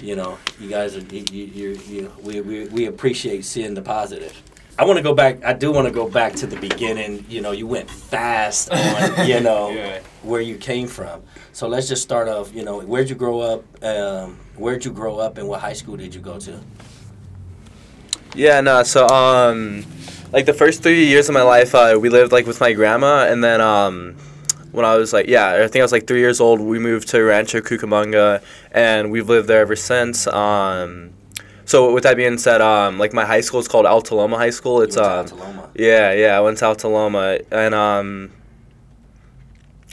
[0.00, 4.42] you know, you guys are you, you, you, we, we we appreciate seeing the positive.
[4.78, 5.44] I want to go back.
[5.44, 7.24] I do want to go back to the beginning.
[7.28, 10.00] You know, you went fast on you know yeah.
[10.22, 11.22] where you came from.
[11.52, 12.54] So let's just start off.
[12.54, 13.64] You know, where'd you grow up?
[13.82, 16.60] Um, where'd you grow up, and what high school did you go to?
[18.34, 18.82] Yeah, no.
[18.82, 19.84] So, um,
[20.32, 23.26] like the first three years of my life, uh, we lived like with my grandma,
[23.28, 24.16] and then um,
[24.72, 27.08] when I was like, yeah, I think I was like three years old, we moved
[27.08, 30.26] to Rancho Cucamonga, and we've lived there ever since.
[30.26, 31.10] Um,
[31.64, 34.50] so with that being said, um, like my high school is called Alta Loma High
[34.50, 34.82] School.
[34.82, 35.26] It's um,
[35.74, 38.30] yeah, yeah, I went to Alta Loma, and um,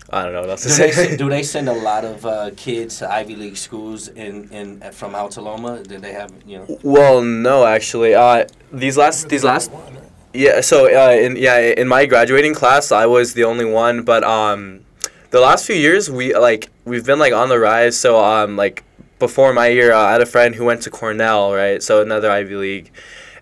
[0.10, 0.92] I don't know what else to do say.
[0.92, 4.82] They, do they send a lot of uh, kids to Ivy League schools in, in
[4.92, 5.82] from Alta Loma?
[5.84, 6.80] Did they have you know?
[6.84, 8.14] Well, no, actually.
[8.14, 9.72] Uh, these last these last.
[10.34, 14.04] Yeah, so uh, in yeah in my graduating class, I was the only one.
[14.04, 14.86] But um,
[15.32, 17.98] the last few years, we like we've been like on the rise.
[18.00, 18.84] So um like
[19.18, 21.82] before my year, uh, I had a friend who went to Cornell, right?
[21.82, 22.92] So another Ivy League.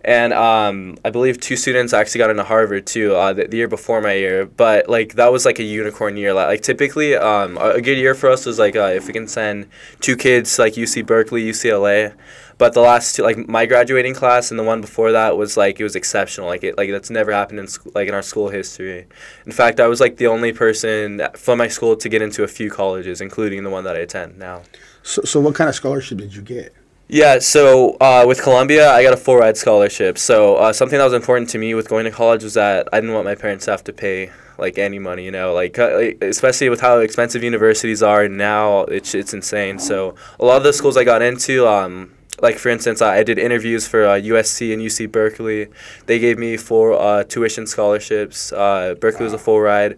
[0.05, 3.69] And um, I believe two students actually got into Harvard too uh, the, the year
[3.69, 4.45] before my year.
[4.45, 6.33] But like that was like a unicorn year.
[6.33, 9.27] Like, typically, um, a, a good year for us was like uh, if we can
[9.27, 9.67] send
[10.01, 12.13] two kids like UC Berkeley, UCLA.
[12.57, 15.79] But the last two, like my graduating class and the one before that was like
[15.79, 16.47] it was exceptional.
[16.47, 19.07] Like it, like that's never happened in school, like in our school history.
[19.45, 22.47] In fact, I was like the only person from my school to get into a
[22.47, 24.63] few colleges, including the one that I attend now.
[25.01, 26.73] So, so what kind of scholarship did you get?
[27.07, 30.17] Yeah, so uh, with Columbia, I got a full ride scholarship.
[30.17, 32.99] So uh, something that was important to me with going to college was that I
[32.99, 36.11] didn't want my parents to have to pay like any money, you know, like uh,
[36.21, 39.79] especially with how expensive universities are now, it's it's insane.
[39.79, 43.39] So a lot of the schools I got into, um, like for instance, I did
[43.39, 45.67] interviews for uh, USC and UC Berkeley.
[46.05, 48.53] They gave me four uh, tuition scholarships.
[48.53, 49.97] Uh, Berkeley was a full ride,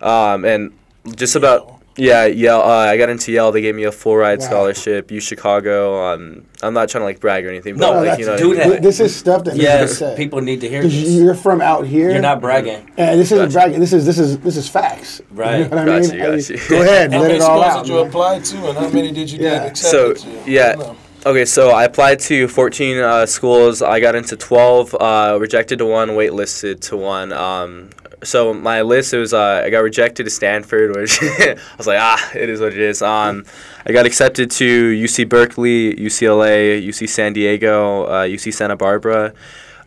[0.00, 0.72] um, and
[1.16, 2.60] just about yeah, Yale.
[2.60, 3.52] Uh, I got into Yale.
[3.52, 4.44] They gave me a full ride Wow.
[4.46, 5.10] scholarship.
[5.10, 6.02] U Chicago.
[6.04, 8.48] Um, I'm not trying to like brag or anything, No, but like you know, do
[8.50, 8.82] what that.
[8.82, 10.82] This is stuff that needs to Yes, people need to hear.
[10.82, 10.94] this.
[10.94, 12.10] you're from out here.
[12.10, 12.90] You're not bragging.
[12.96, 13.52] And this isn't Gotcha.
[13.52, 13.80] bragging.
[13.80, 15.20] This is this is this is facts.
[15.32, 15.58] Right.
[15.60, 16.18] You know what I Gotcha, mean?
[16.36, 16.68] gotcha.
[16.68, 17.84] Go ahead, How let many it all schools out.
[17.84, 18.06] did you man.
[18.08, 19.50] apply to, and how many did you Yeah.
[19.58, 20.50] get accepted So, to?
[20.50, 20.68] yeah.
[20.78, 20.98] I don't.
[21.24, 23.80] Okay, so I applied to 14 uh, schools.
[23.80, 27.32] I got into 12, uh, rejected to one, waitlisted to one.
[27.32, 27.90] Um,
[28.22, 31.98] so my list it was uh, I got rejected to Stanford, which I was like,
[32.00, 33.02] ah, it is what it is.
[33.02, 33.44] Um,
[33.86, 39.32] I got accepted to UC Berkeley, UCLA, UC San Diego, uh, UC Santa Barbara,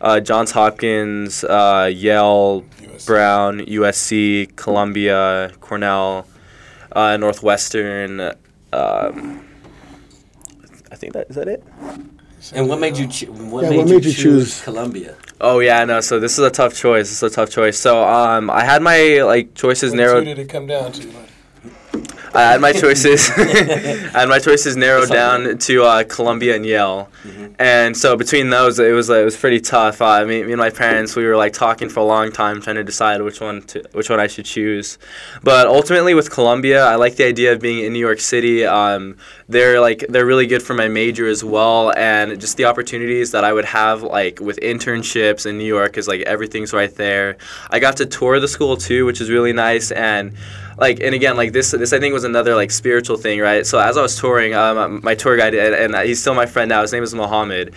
[0.00, 3.06] uh, Johns Hopkins, uh, Yale, USC.
[3.06, 6.26] Brown, USC, Columbia, Cornell,
[6.92, 8.20] uh, Northwestern.
[8.72, 9.46] Um,
[10.90, 11.62] I think that is that it.
[12.54, 15.14] And what made you cho- what, Yeah, made, what you made you choose, choose- Columbia?
[15.40, 16.00] Oh yeah, no.
[16.00, 17.08] So this is a tough choice.
[17.08, 17.78] This is a tough choice.
[17.78, 20.24] So um, I had my like choices What two narrowed.
[20.24, 21.06] did it come down to?
[21.08, 21.28] Like,
[22.34, 23.30] I had my choices.
[23.36, 27.54] I had my choices narrowed down to uh, Columbia and Yale, Mhm.
[27.58, 30.02] and so between those, it was it was pretty tough.
[30.02, 32.76] Uh, me, me and my parents, we were like talking for a long time, trying
[32.76, 34.98] to decide which one to which one I should choose.
[35.42, 38.64] But ultimately, with Columbia, I like the idea of being in New York City.
[38.66, 39.16] Um,
[39.48, 43.44] they're like they're really good for my major as well, and just the opportunities that
[43.44, 47.36] I would have like with internships in New York is like everything's right there.
[47.70, 50.34] I got to tour the school too, which is really nice, and
[50.78, 53.66] like and again like this this I think was another like spiritual thing, right?
[53.66, 56.68] So as I was touring, um, my tour guide and, and he's still my friend
[56.68, 56.82] now.
[56.82, 57.74] His name is Mohammed,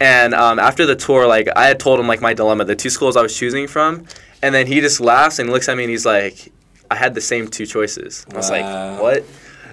[0.00, 2.90] and um, after the tour, like I had told him like my dilemma, the two
[2.90, 4.06] schools I was choosing from,
[4.42, 6.52] and then he just laughs and looks at me and he's like,
[6.90, 8.26] I had the same two choices.
[8.32, 9.24] I was like, what?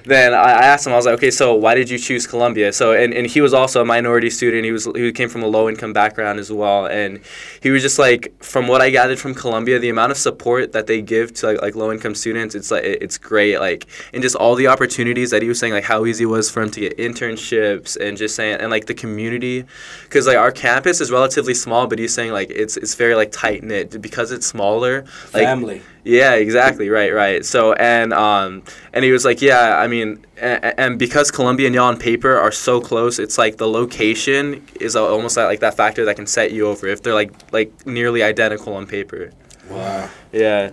[0.07, 2.71] Then I asked him, I was like, okay, so why did you choose Columbia?
[2.71, 4.63] So, and, and he was also a minority student.
[4.63, 7.19] He was he came from a low income background as well, and
[7.61, 10.87] he was just like, from what I gathered from Columbia, the amount of support that
[10.87, 13.59] they give to like, like low income students, it's like it- it's great.
[13.59, 16.49] Like, and just all the opportunities that he was saying, like how easy it was
[16.49, 19.65] for him to get internships, and just saying, and like the community,
[20.03, 23.31] because like our campus is relatively small, but he's saying like it's it's very like
[23.31, 25.01] tight knit because it's smaller.
[25.33, 25.81] Like, Family.
[26.07, 26.89] Yeah, exactly.
[26.89, 27.45] Right, right.
[27.45, 31.75] So and um and he was like, yeah, I mean, and, and because Columbia and
[31.75, 35.75] Yale on paper are so close, it's like the location is almost like, like that
[35.75, 39.31] factor that can set you over if they're like like nearly identical on paper.
[39.69, 40.71] Wow, Yeah.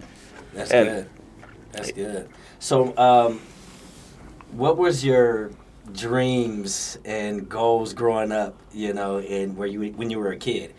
[0.54, 1.06] that's And- good.
[1.72, 2.28] That's good.
[2.60, 3.40] So, um,
[4.52, 5.50] what was your
[5.92, 8.54] dreams and goals growing up?
[8.72, 10.72] You know, and where you when you were a kid?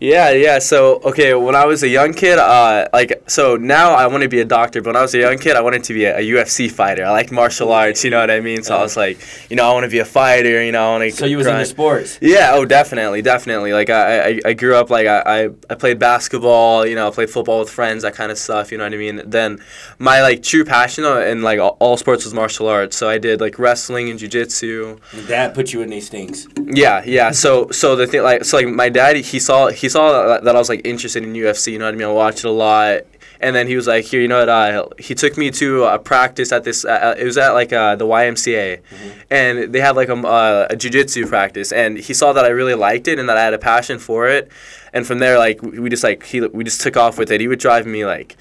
[0.00, 0.58] Yeah, yeah.
[0.58, 4.28] So, okay, when I was a young kid, uh, like, so now I want to
[4.28, 6.18] be a doctor, but when I was a young kid, I wanted to be a,
[6.18, 7.04] a UFC fighter.
[7.04, 8.62] I like martial arts, you know what I mean?
[8.62, 9.18] So I was like,
[9.50, 11.16] you know, I want to be a fighter, you know, I want to.
[11.16, 12.18] So you was into sports.
[12.20, 13.72] Yeah, oh, definitely, definitely.
[13.72, 17.10] Like I, I, I grew up like I, I, I played basketball, you know, I
[17.10, 18.72] played football with friends, that kind of stuff.
[18.72, 19.22] You know what I mean?
[19.24, 19.62] Then
[19.98, 22.96] my like true passion uh, in like all, all sports was martial arts.
[22.96, 24.98] So I did like wrestling and jujitsu.
[25.12, 26.48] Your dad put you in these things.
[26.64, 27.30] Yeah, yeah.
[27.30, 30.56] So so the thing like so like my dad he saw he saw that, that
[30.56, 31.72] I was like interested in UFC.
[31.72, 32.08] You know what I mean?
[32.08, 33.02] I watched it a lot.
[33.42, 34.48] And then he was like, "Here, you know what?
[34.48, 36.84] Uh, he took me to a practice at this.
[36.84, 38.80] Uh, it was at like uh, the YMCA,
[39.30, 41.72] and they had like a, uh, a jujitsu practice.
[41.72, 44.28] And he saw that I really liked it and that I had a passion for
[44.28, 44.50] it.
[44.92, 47.40] And from there, like we just like he we just took off with it.
[47.40, 48.36] He would drive me like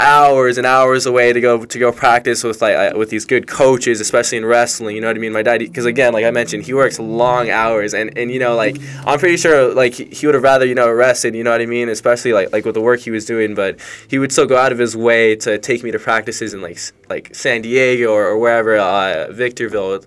[0.00, 3.46] hours and hours away to go to go practice with like uh, with these good
[3.46, 4.94] coaches, especially in wrestling.
[4.94, 5.32] You know what I mean?
[5.32, 8.54] My dad, because again, like I mentioned, he works long hours, and and you know
[8.54, 11.34] like I'm pretty sure like he would have rather you know rested.
[11.34, 11.88] You know what I mean?
[11.88, 14.72] Especially like like with the work he was doing, but he would still go out
[14.72, 18.38] of his way to take me to practices in like like San Diego or, or
[18.38, 20.04] wherever, uh, Victorville.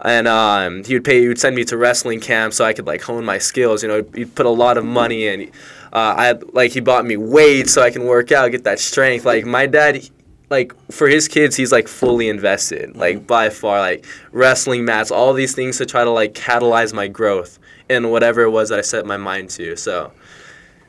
[0.00, 1.22] And um, he would pay.
[1.22, 3.82] He would send me to wrestling camp so I could like hone my skills.
[3.82, 5.50] You know, he'd put a lot of money in.
[5.92, 9.24] Uh, I like he bought me weights so I can work out, get that strength.
[9.24, 10.10] Like my dad, he-
[10.50, 15.34] like for his kids he's like fully invested like by far like wrestling mats all
[15.34, 17.58] these things to try to like catalyze my growth
[17.90, 20.10] in whatever it was that i set my mind to so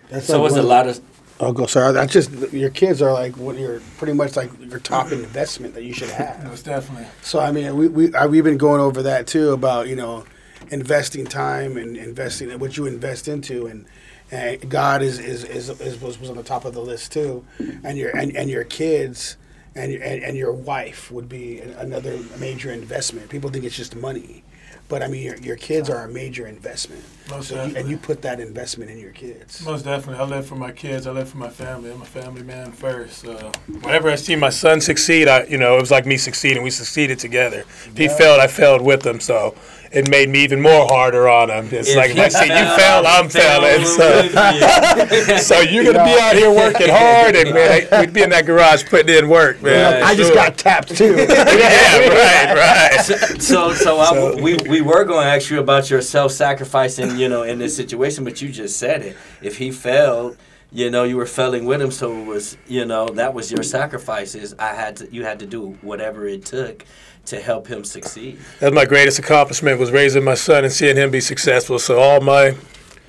[0.09, 1.01] That's So like was one a lot of
[1.41, 1.93] Oh, go sorry.
[1.93, 5.83] That's just your kids are like what you're pretty much like your top investment that
[5.83, 6.43] you should have.
[6.49, 7.07] Most definitely.
[7.21, 10.25] So I mean, we we uh, we've been going over that too about you know
[10.69, 13.85] investing time and investing what you invest into and.
[14.31, 17.45] And God is, is, is, is was, was on the top of the list too,
[17.83, 19.37] and your and, and your kids
[19.75, 23.29] and, and and your wife would be another major investment.
[23.29, 24.43] People think it's just money,
[24.87, 27.03] but I mean your, your kids are a major investment.
[27.29, 29.63] Most So you, and you put that investment in your kids.
[29.63, 30.19] Most definitely.
[30.21, 31.05] I live for my kids.
[31.05, 31.91] I live for my family.
[31.91, 33.19] I'm a family man first.
[33.19, 33.51] So
[33.81, 36.63] whenever I see my son succeed, I you know it was like me succeeding.
[36.63, 37.59] We succeeded together.
[37.59, 39.19] If he failed, I failed with him.
[39.19, 39.55] So
[39.91, 41.67] it made me even more harder on him.
[41.71, 43.85] It's If like if he I see you fell, fail, I'm failing.
[43.85, 44.21] So.
[44.21, 45.39] you.
[45.39, 48.45] So you're gonna be out here working hard, and man, I- we'd be in that
[48.45, 50.03] garage putting in work, man.
[50.03, 51.15] I just got tapped too.
[51.29, 53.41] yeah, right, right.
[53.41, 57.43] so so, I, we we were going to ask you about your self-sacrificing, you know,
[57.43, 59.17] in this situation, but you just said it.
[59.41, 60.37] If he failed,
[60.71, 63.63] you know, you were failing with him, so it was, you know, that was your
[63.63, 64.53] sacrifices.
[64.59, 66.85] I had to, you had to do whatever it took
[67.25, 68.39] to help him succeed.
[68.59, 71.79] That's my greatest accomplishment was raising my son and seeing him be successful.
[71.79, 72.55] So all my,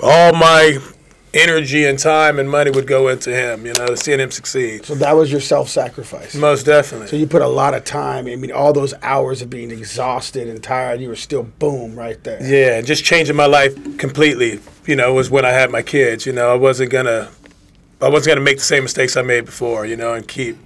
[0.02, 0.78] all my
[1.32, 3.66] energy and time and money would go into him.
[3.66, 4.84] You know, to seeing him succeed.
[4.84, 6.34] So that was your self-sacrifice.
[6.34, 7.08] Most definitely.
[7.08, 8.26] So you put a lot of time.
[8.26, 12.22] I mean, all those hours of being exhausted and tired, you were still boom right
[12.24, 12.42] there.
[12.42, 14.60] Yeah, and just changing my life completely.
[14.86, 16.26] You know, was when I had my kids.
[16.26, 17.30] You know, I wasn't gonna,
[18.00, 19.86] I wasn't gonna make the same mistakes I made before.
[19.86, 20.56] You know, and keep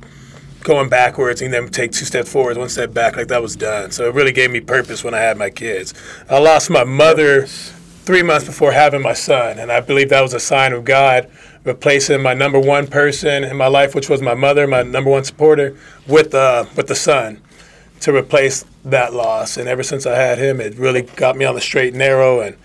[0.63, 3.17] going backwards and then take two steps forward, one step back.
[3.17, 3.91] Like that was done.
[3.91, 5.93] So it really gave me purpose when I had my kids.
[6.31, 7.47] I lost my mother
[8.05, 11.31] three months before having my son, and I believe that was a sign of God
[11.65, 15.25] replacing my number one person in my life, which was my mother, my number one
[15.25, 17.41] supporter, with uh, with the son
[18.01, 19.57] to replace that loss.
[19.57, 22.41] And ever since I had him, it really got me on the straight and narrow.
[22.41, 22.57] And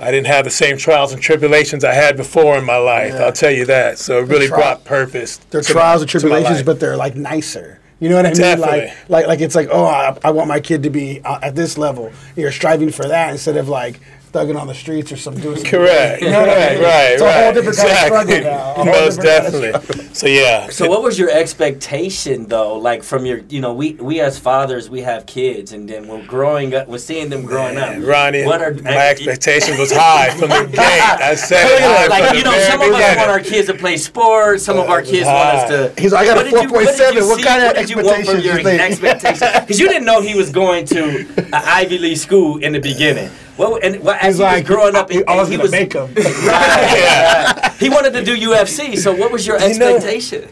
[0.00, 3.12] I didn't have the same trials and tribulations I had before in my life.
[3.12, 3.24] Yeah.
[3.24, 3.98] I'll tell you that.
[3.98, 5.36] So it really tri- brought purpose.
[5.36, 7.78] They're trials my- and tribulations, but they're like nicer.
[8.00, 8.38] You know what I mean?
[8.38, 8.86] Definitely.
[8.86, 11.54] Like, like, like it's like, oh, I, I want my kid to be uh, at
[11.54, 12.10] this level.
[12.34, 14.00] You're striving for that instead of like
[14.32, 15.56] thugging on the streets or some doing.
[15.56, 16.22] some- Correct.
[16.22, 16.82] You know what I right, mean?
[16.82, 18.34] right, It's a whole different kind of exactly.
[18.36, 18.84] struggle now.
[18.84, 20.14] Most different kind of definitely.
[20.14, 20.68] So yeah.
[20.70, 22.76] So what was your expectation though?
[22.78, 26.24] Like from your, you know, we we as fathers we have kids, and then we're
[26.26, 28.08] growing up, we're seeing them growing Man, up.
[28.08, 30.78] Ronnie, what are my expectation was high from the gate.
[30.80, 33.74] I said it high like from you know, some of us want our kids to
[33.74, 34.62] play sports.
[34.64, 36.00] Some of our kids want us to.
[36.00, 37.28] He's like, I got a What did you- what did 4.7.
[37.28, 38.80] What kind of did you want expectations your you think?
[38.80, 39.60] expectations?
[39.60, 43.30] Because you didn't know he was going to an Ivy League school in the beginning.
[43.56, 45.64] What and what, as He's he like, was growing up, I, I was he gonna
[45.64, 46.08] was make him.
[46.16, 47.72] Right.
[47.78, 48.96] he wanted to do UFC.
[48.98, 50.48] So what was your You know- expectation?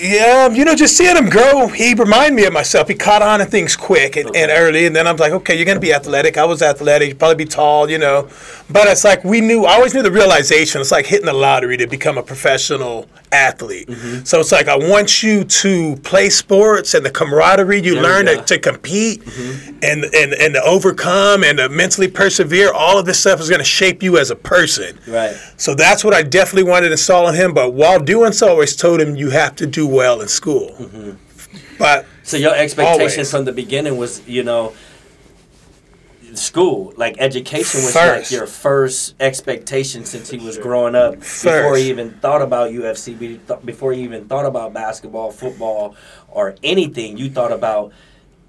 [0.00, 2.86] Yeah, um, you know, just seeing him grow, he reminded me of myself.
[2.86, 5.64] He caught on to things quick and, and early, and then I'm like, okay, you're
[5.66, 6.38] gonna be athletic.
[6.38, 8.28] I was athletic, you'd probably be tall, you know.
[8.70, 9.64] But it's like we knew.
[9.64, 10.80] I always knew the realization.
[10.80, 13.88] It's like hitting the lottery to become a professional athlete.
[13.88, 14.24] Mm-hmm.
[14.24, 18.26] So it's like I want you to play sports and the camaraderie you There learn
[18.26, 19.78] to, to compete mm-hmm.
[19.82, 22.72] and, and and to overcome and to mentally persevere.
[22.72, 24.98] All of this stuff is gonna shape you as a person.
[25.06, 25.36] Right.
[25.56, 27.54] So that's what I definitely wanted to install in him.
[27.54, 30.74] But while doing so, I always told him you have to do well in school.
[30.78, 31.12] Mm-hmm.
[31.78, 33.30] But So your expectation Always.
[33.30, 34.74] from the beginning was, you know,
[36.38, 41.14] school, like education was like your first expectation since he was growing up.
[41.14, 45.96] Before he even thought about UFC, before he even thought about basketball, football,
[46.28, 47.92] or anything, you thought about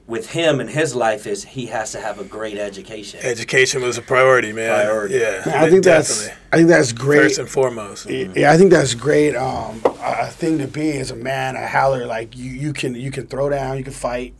[0.09, 3.19] with him and his life is he has to have a great education.
[3.21, 4.73] education was a priority, man.
[4.73, 5.19] Priority.
[5.19, 6.27] Yeah, I think that's.
[6.51, 7.19] I think that's great.
[7.19, 8.09] first and foremost.
[8.09, 9.35] Yeah, I think that's great.
[9.35, 12.07] Um, a a thing to be as a man, a howler.
[12.07, 14.33] Like you, you can you can throw down, you can fight,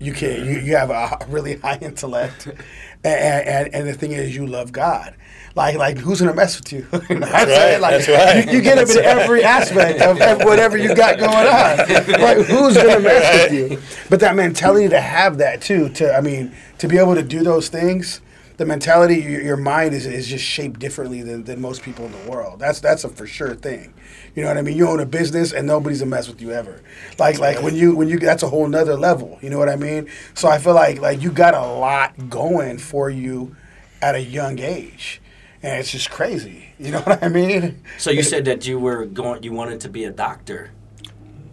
[0.00, 2.56] you can you, you have a really high intellect, and,
[3.04, 5.14] and and the thing is, you love God.
[5.54, 6.86] Like like who's gonna mess with you?
[7.10, 8.46] You know what right, Like, that's right.
[8.46, 12.20] You, you get him in every aspect of, of whatever you got going on.
[12.20, 13.82] Like who's gonna mess with you?
[14.08, 15.88] But that mentality to have that too.
[15.90, 18.20] To I mean, to be able to do those things
[18.60, 22.12] the mentality, your, your mind is, is just shaped differently than, than most people in
[22.12, 22.58] the world.
[22.60, 23.94] That's that's a for sure thing.
[24.34, 24.76] You know what I mean?
[24.76, 26.82] You own a business and nobody's a mess with you ever.
[27.18, 29.38] Like like when you when you that's a whole nother level.
[29.40, 30.10] You know what I mean?
[30.34, 33.56] So I feel like like you got a lot going for you
[34.02, 35.22] at a young age,
[35.62, 36.66] and it's just crazy.
[36.78, 37.82] You know what I mean?
[37.96, 40.70] So you said that you were going, you wanted to be a doctor.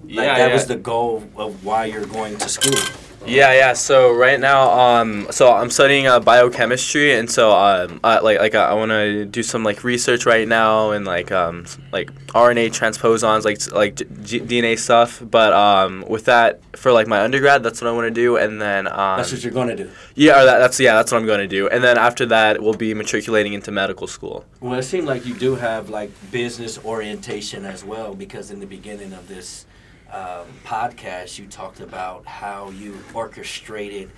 [0.04, 0.54] Like Yeah, that yeah.
[0.54, 3.07] was the goal of why you're going to school.
[3.26, 3.74] Yeah, yeah.
[3.74, 8.56] So right now, um, so I'm studying uh, biochemistry, and so um, uh, like like
[8.56, 13.44] I want to do some like research right now and like um like RNA transposons,
[13.44, 15.22] like like G- DNA stuff.
[15.30, 18.62] But um, with that for like my undergrad, that's what I want to do, and
[18.62, 19.92] then um, That's what you're going to do.
[20.16, 22.62] yeah, or that, that's yeah, that's what I'm going to do, and then after that,
[22.62, 24.46] we'll be matriculating into medical school.
[24.62, 28.66] Well, it seems like you do have like business orientation as well, because in the
[28.68, 29.66] beginning of this
[30.12, 34.12] um, podcast, you talked about how you orchestrated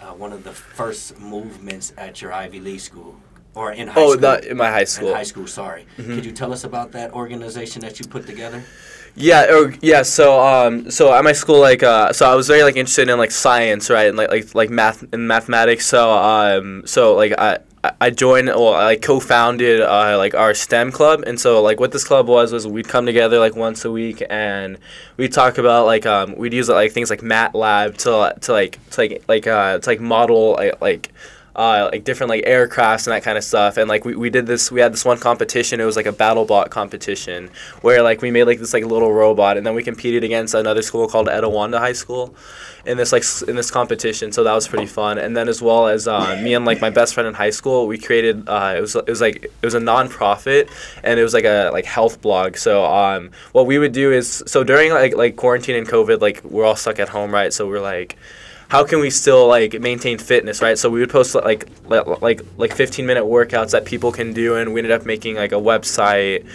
[0.00, 3.16] uh, one of the first movements at your Ivy League school
[3.54, 4.20] or in high Oh, school.
[4.20, 5.08] the, in my high school.
[5.08, 5.16] Mm-hmm.
[5.16, 5.86] high school, sorry.
[5.96, 8.62] Could you tell us about that organization that you put together?
[9.14, 10.02] Yeah, or, yeah.
[10.02, 13.18] So, um, so at my school, like, uh, so I was very like interested in
[13.18, 15.84] like science, right, and like like like math and mathematics.
[15.86, 17.58] So, um, so like I.
[18.00, 22.04] I- joined, well, I co-founded uh, like our STEM club, and so like what this
[22.04, 24.78] club was was we'd come together like once a week, and
[25.16, 29.00] we'd talk about like um, we'd use like things like MATLAB to to like to
[29.00, 31.12] like like uh, to like model like, like
[31.56, 33.76] uh, like different like aircrafts and that kind of stuff.
[33.76, 35.80] And like we, we did this, we had this one competition.
[35.80, 37.50] It was like a battle bot competition
[37.82, 40.82] where like we made like this like little robot, and then we competed against another
[40.82, 42.34] school called Etiwanda High School
[42.84, 44.32] in this like in this competition.
[44.32, 45.18] So that was pretty fun.
[45.18, 47.86] And then as well as uh, me and like my best friend in high school,
[47.86, 50.70] we created uh, it was it was like it was a nonprofit,
[51.02, 52.56] and it was like a like health blog.
[52.56, 56.42] So um, what we would do is so during like like quarantine and COVID, like
[56.44, 57.52] we're all stuck at home, right?
[57.52, 58.16] So we're like
[58.68, 62.40] how can we still like maintain fitness right so we would post like like like,
[62.56, 65.56] like 15 minute workouts that people can do and we ended up making like a
[65.56, 66.46] website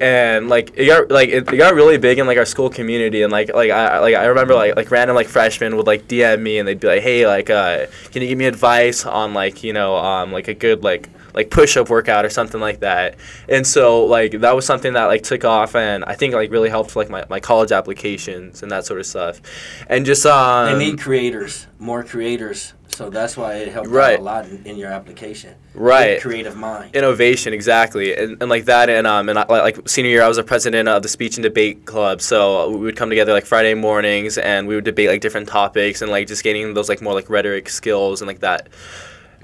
[0.00, 3.22] and like it got like it, it got really big in like our school community
[3.22, 6.40] and like like I like I remember like like random like freshmen would like DM
[6.40, 9.62] me and they'd be like hey like uh can you give me advice on like
[9.62, 13.16] you know um like a good like like push up workout or something like that
[13.48, 16.68] and so like that was something that like took off and I think like really
[16.68, 19.40] helped like my, my college applications and that sort of stuff
[19.88, 22.72] and just um They need creators, more creators.
[22.94, 24.18] So that's why it helped Right.
[24.18, 25.54] a lot in, in your application.
[25.74, 26.20] Right.
[26.20, 26.94] Creative mind.
[26.94, 30.38] innovation exactly and, and like that and um and I, like senior year i was
[30.38, 33.74] a president of the speech and debate club so we would come together like friday
[33.74, 37.12] mornings and we would debate like different topics and like just gaining those like more
[37.14, 38.68] like rhetoric skills and like that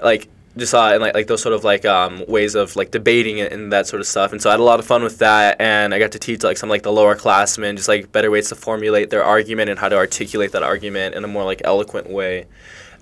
[0.01, 3.37] like just uh, and like, like those sort of like um, ways of like debating
[3.37, 5.17] it and that sort of stuff and so i had a lot of fun with
[5.19, 8.31] that and i got to teach like some like the lower classmen just like better
[8.31, 11.61] ways to formulate their argument and how to articulate that argument in a more like
[11.65, 12.45] eloquent way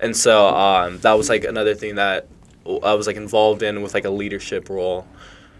[0.00, 2.26] and so um, that was like another thing that
[2.66, 5.06] I was like involved in with like a leadership role,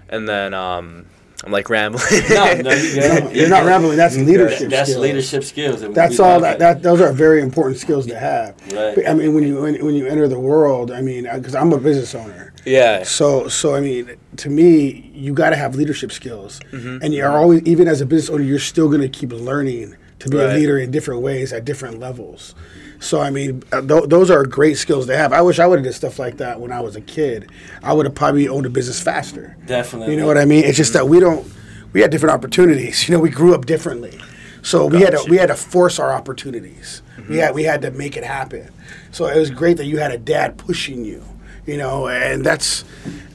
[0.09, 1.07] and then um,
[1.45, 2.05] I'm like rambling.
[2.29, 3.31] no, no, you.
[3.33, 3.97] You're not rambling.
[3.97, 4.69] That's leadership.
[4.71, 5.03] That's skills.
[5.03, 5.83] leadership skills.
[5.83, 6.83] and That's all that, that.
[6.83, 8.55] Those are very important skills to have.
[8.73, 8.95] Right.
[8.95, 11.73] But, I mean, when you when, when you enter the world, I mean, because I'm
[11.73, 16.13] a business owner, yeah, so so I mean, to me, you got to have leadership
[16.13, 17.03] skills, Mm-hmm.
[17.03, 20.29] and you're always even as a business owner, you're still going to keep learning to
[20.29, 22.55] be a leader in different ways at different levels.
[23.01, 25.33] So I mean, uh, th- those are great skills to have.
[25.33, 27.51] I wish I would have did stuff like that when I was a kid.
[27.83, 29.57] I would have probably owned a business faster.
[29.67, 30.15] Definitely.
[30.15, 30.65] You know what I mean?
[30.65, 31.51] It's just that we don't.
[31.93, 33.01] We had different opportunities.
[33.09, 34.21] You know, we grew up differently,
[34.63, 37.03] so we had to we had to force our opportunities.
[37.29, 38.69] We had we had to make it happen.
[39.13, 41.25] So it was great that you had a dad pushing you.
[41.67, 42.85] You know, and that's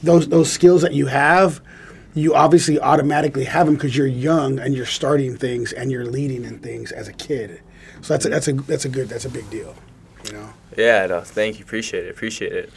[0.02, 1.60] those those skills that you have.
[2.14, 6.44] You obviously automatically have them because you're young and you're starting things and you're leading
[6.44, 7.60] in things as a kid.
[8.02, 9.74] So that's a, that's a that's a good that's a big deal.
[10.26, 10.48] You know.
[10.76, 11.06] yeah.
[11.06, 11.64] No, thank you.
[11.64, 12.10] Appreciate it.
[12.10, 12.72] Appreciate it.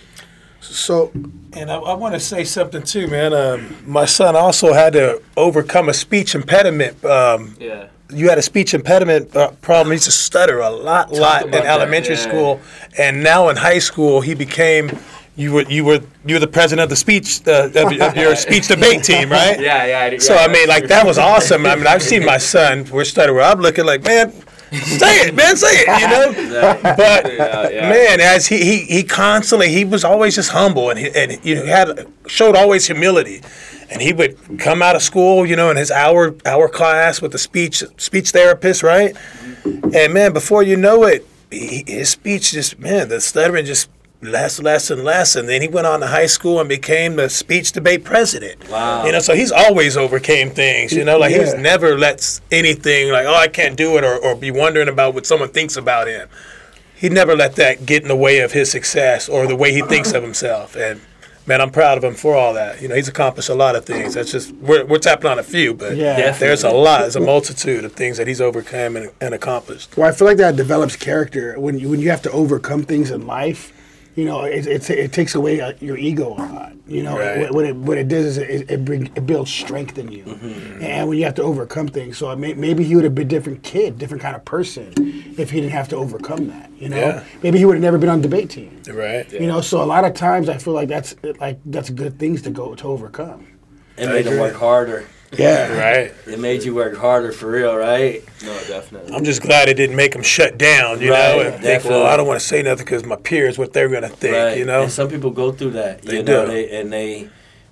[0.62, 1.12] So
[1.54, 3.34] And I, I want to say something too, man.
[3.34, 7.04] Um, my son also had to overcome a speech impediment.
[7.06, 7.88] Um, Yeah.
[8.10, 9.92] you had a speech impediment uh, problem.
[9.92, 12.22] He used to stutter a lot, lot in elementary yeah.
[12.22, 12.62] school,
[12.98, 14.92] and now in high school he became.
[15.38, 18.36] You were you were you were the president of the speech uh, of, of your
[18.48, 19.58] speech debate team, right?
[19.58, 20.18] Yeah, yeah.
[20.20, 21.66] So I mean, like that was awesome.
[21.66, 22.84] I mean, I've seen my son.
[22.92, 23.46] We're stuttering.
[23.46, 24.34] I'm looking like, man,
[24.72, 26.02] say it, man, say it.
[26.02, 26.80] You know.
[27.00, 27.90] But Yeah, yeah.
[27.90, 31.56] man, as he, he he constantly he was always just humble and he, and you
[31.56, 33.42] know had showed always humility,
[33.90, 37.32] and he would come out of school, you know, in his hour hour class with
[37.32, 39.16] the speech speech therapist, right?
[39.66, 43.90] And man, before you know it, he, his speech just man, the stuttering just
[44.22, 45.36] less, less, and less.
[45.36, 48.70] And then he went on to high school and became the speech debate president.
[48.70, 49.06] Wow.
[49.06, 50.92] You know, so he's always overcame things.
[50.92, 51.62] You know, like he's Yeah.
[51.62, 55.26] never lets anything like, oh, I can't do it, or, or be wondering about what
[55.26, 56.28] someone thinks about him.
[56.96, 59.82] He never let that get in the way of his success or the way he
[59.84, 60.76] thinks of himself.
[60.76, 61.00] And
[61.48, 62.82] man, I'm proud of him for all that.
[62.82, 64.16] You know, he's accomplished a lot of things.
[64.16, 66.32] That's just we're, we're tapping on a few, but Yeah.
[66.32, 69.96] there's a lot, there's a multitude of things that he's overcome and, and accomplished.
[69.96, 73.12] Well, I feel like that develops character when you when you have to overcome things
[73.12, 73.72] in life.
[74.20, 76.74] You know, it, it, it takes away uh, your ego a lot.
[76.88, 77.40] You know, Right.
[77.42, 80.24] what, what it what it does is it, it, bring, it builds strength in you,
[80.24, 80.84] Mm-hmm.
[80.84, 82.18] and when you have to overcome things.
[82.18, 84.94] So may, maybe he would have been a different kid, different kind of person,
[85.38, 86.70] if he didn't have to overcome that.
[86.80, 87.24] You know, Yeah.
[87.44, 88.82] maybe he would have never been on debate team.
[88.92, 89.32] Right.
[89.32, 92.42] You know, so a lot of times I feel like that's like that's good things
[92.44, 93.46] to go to overcome.
[93.98, 95.06] It made him work harder.
[95.38, 95.78] Yeah.
[95.78, 96.14] Right.
[96.28, 98.24] It made you work harder for real, right?
[98.44, 99.14] No, definitely.
[99.14, 102.06] I'm just glad it didn't make them shut down, you Right, know, and think, well,
[102.06, 104.58] I don't want to say nothing because my peers, what they're going to think, right.
[104.58, 104.84] you know?
[104.84, 106.52] And some people go through that, They you know, do.
[106.52, 107.30] they, and they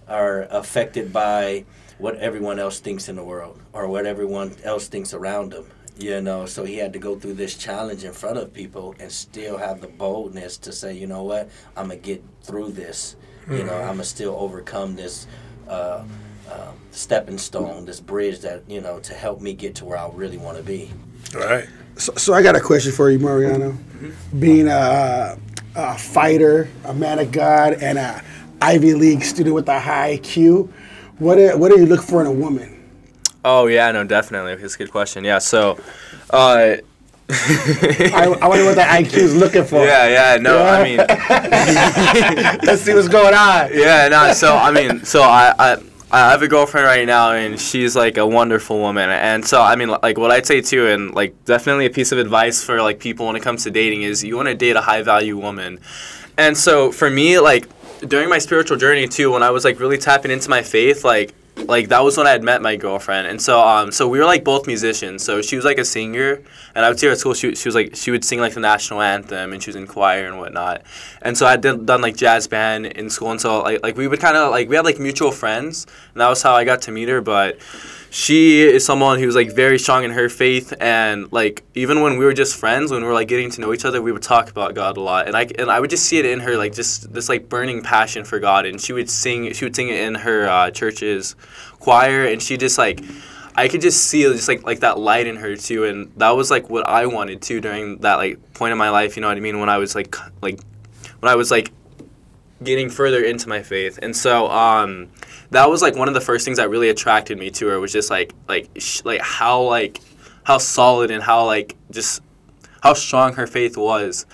[0.07, 1.65] are affected by
[1.97, 5.65] what everyone else thinks in the world or what everyone else thinks around them.
[5.99, 9.11] You know, so he had to go through this challenge in front of people and
[9.11, 13.15] still have the boldness to say, you know what, I'm gonna get through this.
[13.49, 15.25] You know, I'm gonna still overcome this
[15.67, 16.03] uh,
[16.51, 20.09] um, stepping stone, this bridge that you know to help me get to where I
[20.13, 20.91] really want to be.
[21.33, 21.67] Right.
[21.97, 23.77] So, so I got a question for you, Mariano.
[24.39, 25.37] Being a,
[25.75, 28.23] a fighter, a man of God, and a
[28.61, 30.71] Ivy League student with a high IQ,
[31.19, 32.73] what are, what do you look for in a woman?
[33.43, 34.53] Oh yeah, no, definitely.
[34.53, 35.23] It's a good question.
[35.23, 35.79] Yeah, so,
[36.29, 36.77] uh,
[37.29, 39.83] I, I wonder what that IQ is looking for.
[39.83, 40.97] yeah, yeah, no, I mean,
[42.65, 43.69] Let's see what's going on.
[43.73, 44.33] yeah, no.
[44.33, 45.77] So I mean, so I, I
[46.09, 49.09] I have a girlfriend right now, and she's like a wonderful woman.
[49.09, 52.17] And so I mean, like what I'd say too, and like definitely a piece of
[52.17, 54.81] advice for like people when it comes to dating is you want to date a
[54.81, 55.79] high value woman.
[56.37, 57.67] And so for me, like
[58.07, 61.33] during my spiritual journey too, when I was like really tapping into my faith, like
[61.65, 64.25] like that was when I had met my girlfriend, and so um so we were
[64.25, 65.23] like both musicians.
[65.23, 66.41] So she was like a singer,
[66.75, 67.33] and I would see her at school.
[67.33, 69.87] She, she was like she would sing like the national anthem, and she was in
[69.87, 70.83] choir and whatnot.
[71.21, 74.07] And so I had done, like jazz band in school, and so like like we
[74.07, 76.81] would kind of like we had like mutual friends, and that was how I got
[76.83, 77.21] to meet her.
[77.21, 77.57] But
[78.09, 82.25] she is someone who's like very strong in her faith, and like even when we
[82.25, 84.49] were just friends, when we were like getting to know each other, we would talk
[84.49, 86.73] about God a lot, and I and I would just see it in her like
[86.73, 89.99] just this like burning passion for God, and she would sing she would sing it
[89.99, 91.35] in her uh, church's
[91.79, 93.01] choir, and she just like.
[93.59, 96.51] I could just see just like like that light in her too, and that was
[96.51, 99.17] like what I wanted too during that like point in my life.
[99.17, 99.59] You know what I mean?
[99.59, 100.59] When I was like like
[101.21, 101.71] when I was like
[102.63, 105.09] getting further into my faith, and so um,
[105.51, 107.91] that was like one of the first things that really attracted me to her was
[107.91, 110.01] just like like sh- like how like
[110.43, 112.21] how solid and how like just
[112.81, 114.25] how strong her faith was.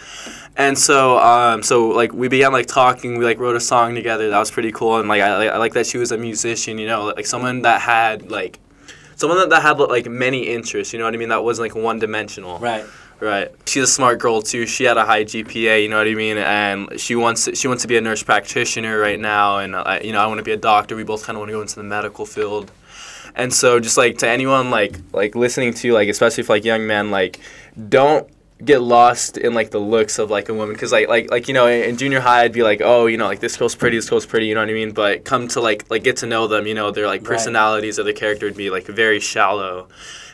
[0.55, 3.17] And so, um, so like we began like talking.
[3.17, 4.29] We like wrote a song together.
[4.29, 4.99] That was pretty cool.
[4.99, 6.77] And like I, I like that she was a musician.
[6.77, 8.59] You know, like someone that had like
[9.15, 10.93] someone that, that had like many interests.
[10.93, 11.29] You know what I mean?
[11.29, 12.59] That wasn't like one dimensional.
[12.59, 12.85] Right.
[13.19, 13.51] Right.
[13.65, 14.65] She's a smart girl too.
[14.65, 17.67] She had a high GPA, you know what I mean, and she wants to, she
[17.69, 20.43] wants to be a nurse practitioner right now, and I, you know I want to
[20.43, 20.95] be a doctor.
[20.95, 22.71] We both kind of want to go into the medical field,
[23.35, 26.85] and so just like to anyone like like listening to like especially for like young
[26.85, 27.39] men like
[27.89, 28.27] don't
[28.63, 31.53] get lost in like the looks of like a woman because like like like you
[31.53, 34.09] know in junior high I'd be like oh you know like this girl's pretty this
[34.09, 36.47] girl's pretty you know what I mean but come to like like get to know
[36.47, 37.29] them you know their like Right.
[37.29, 39.87] personalities or their character would be like very shallow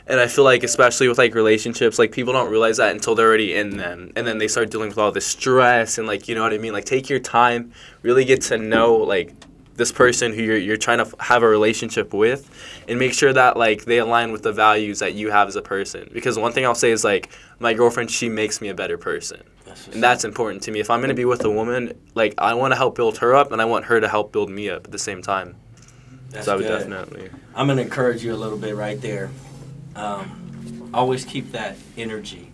[0.10, 3.28] and I feel like especially with like relationships like people don't realize that until they're
[3.28, 4.12] already in them.
[4.16, 6.58] And then they start dealing with all this stress and like you know what I
[6.58, 6.74] mean?
[6.74, 9.34] Like take your time really get to know like
[9.76, 12.50] this person who you're, you're trying to f- have a relationship with
[12.90, 15.62] and make sure that like they align with the values that you have as a
[15.62, 16.10] person.
[16.12, 17.30] Because one thing i'll say is like
[17.60, 19.42] my girlfriend she makes me a better person.
[19.66, 20.80] That's and that's important to me.
[20.80, 23.36] If i'm going to be with a woman like i want to help build her
[23.36, 25.56] up and i want her to help build me up at the same time.
[26.32, 26.80] That's so i would good.
[26.80, 27.30] definitely.
[27.54, 29.30] I'm gonna encourage you a little bit right there.
[30.00, 32.52] Um, always keep that energy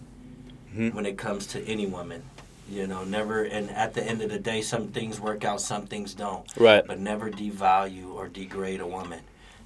[0.76, 0.94] Mhm.
[0.94, 2.24] when it comes to any woman.
[2.70, 3.44] You know, never.
[3.44, 6.46] And at the end of the day, some things work out, some things don't.
[6.58, 9.20] right But never devalue or degrade a woman.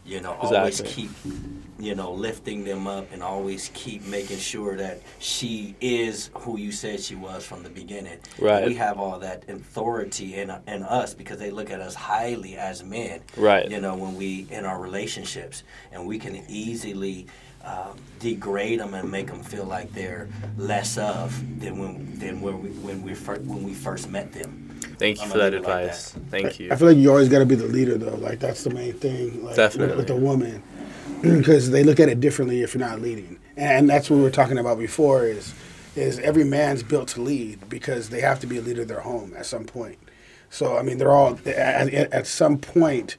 [0.05, 1.03] You know, always Exactly.
[1.03, 1.11] keep,
[1.79, 6.71] you know, lifting them up and always keep making sure that she is who you
[6.71, 8.17] said she was from the beginning.
[8.39, 8.65] Right.
[8.65, 12.83] We have all that authority in in us because they look at us highly as
[12.83, 17.27] men right you know, when we in our relationships, and we can easily
[17.69, 22.61] um, degrade them and make them feel like they're less of than when than when
[22.61, 24.79] we when we first when we first met them.
[24.97, 27.09] thank you I'm for that leave it like advice thank you I feel like you
[27.09, 28.15] always got to be the leader, though.
[28.15, 29.43] Like that's the main thing.
[29.43, 29.97] Like, Definitely.
[29.97, 30.63] With, with a woman,
[31.21, 34.31] because they look at it differently if you're not leading, and that's what we were
[34.31, 35.25] talking about before.
[35.25, 35.53] Is
[35.95, 39.01] is every man's built to lead because they have to be a leader of their
[39.01, 39.97] home at some point.
[40.49, 43.17] So I mean, they're all at, at, at some point.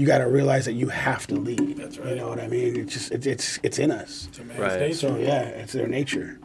[0.00, 1.76] You got to realize that you have to lead.
[1.76, 2.74] That's You know what I mean?
[2.74, 4.28] It's just it's it's, it's in us.
[4.28, 4.94] It's Right.
[4.94, 6.40] So yeah, it's their nature.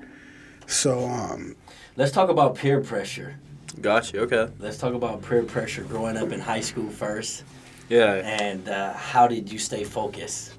[0.68, 1.56] So um,
[1.96, 3.40] Let's talk about peer pressure.
[3.80, 4.20] Gotcha.
[4.20, 7.46] okay Let's talk about peer pressure growing up in high school first,
[7.88, 10.56] yeah and uh, how did you stay focused?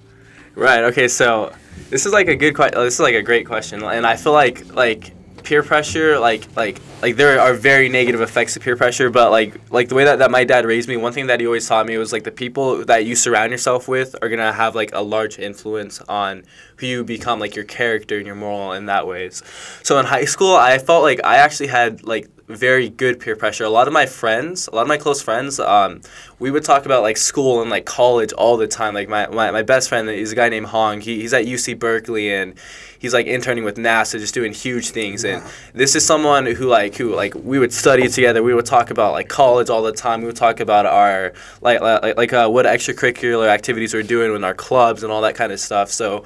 [0.54, 0.84] Right.
[0.84, 1.06] Okay.
[1.06, 1.52] So
[1.90, 2.80] this is like a good question.
[2.80, 5.12] This is like a great question, and I feel like like
[5.46, 9.54] peer pressure, like like like there are very negative effects of peer pressure, but like
[9.70, 11.86] like the way that, that my dad raised me, one thing that he always taught
[11.86, 15.00] me was like the people that you surround yourself with are gonna have like a
[15.00, 16.42] large influence on
[16.78, 19.42] who you become, like your character and your moral in that ways.
[19.84, 23.64] So in high school, I felt like I actually had like very good peer pressure.
[23.64, 26.00] A lot of my friends, a lot of my close friends, um,
[26.38, 28.94] we would talk about like school and like college all the time.
[28.94, 31.00] Like my, my, my best friend is a guy named Hong.
[31.00, 32.54] He, he's at UC Berkeley and
[33.00, 35.24] he's like interning with NASA, just doing huge things.
[35.24, 35.42] And
[35.72, 38.42] this is someone who like who like we would study together.
[38.42, 40.20] We would talk about like college all the time.
[40.20, 41.32] We would talk about our
[41.62, 45.34] like like like uh, what extracurricular activities we're doing in our clubs and all that
[45.34, 45.90] kind of stuff.
[45.90, 46.24] So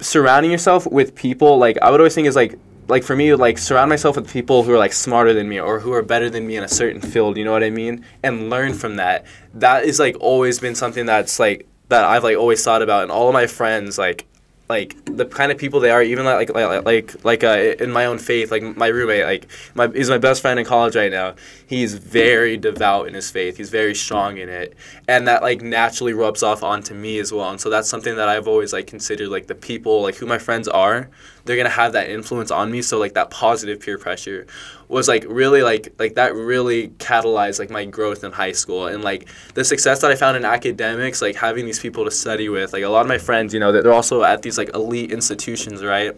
[0.00, 2.58] surrounding yourself with people like I would always think is like
[2.90, 5.80] like for me like surround myself with people who are like smarter than me or
[5.80, 8.04] who are better than me in a certain field you know what i mean?
[8.22, 9.24] And learn from that.
[9.54, 13.10] That is like always been something that's like that i've like always thought about and
[13.10, 14.26] all of my friends like
[14.70, 18.06] like the kind of people they are even like like like like uh, in my
[18.06, 21.34] own faith like my roommate like my he's my best friend in college right now.
[21.66, 23.56] He's very devout in his faith.
[23.56, 24.76] He's very strong in it.
[25.08, 27.50] And that like naturally rubs off onto me as well.
[27.50, 30.38] And so that's something that i've always like considered like the people like who my
[30.38, 31.10] friends are
[31.50, 32.80] they're gonna have that influence on me.
[32.80, 34.46] So like that positive peer pressure
[34.86, 38.86] was like really like like that really catalyzed like my growth in high school.
[38.86, 42.48] And like the success that i found in academics like having these people to study
[42.48, 45.10] with like a lot of my friends you know they're also at these like elite
[45.10, 46.16] institutions right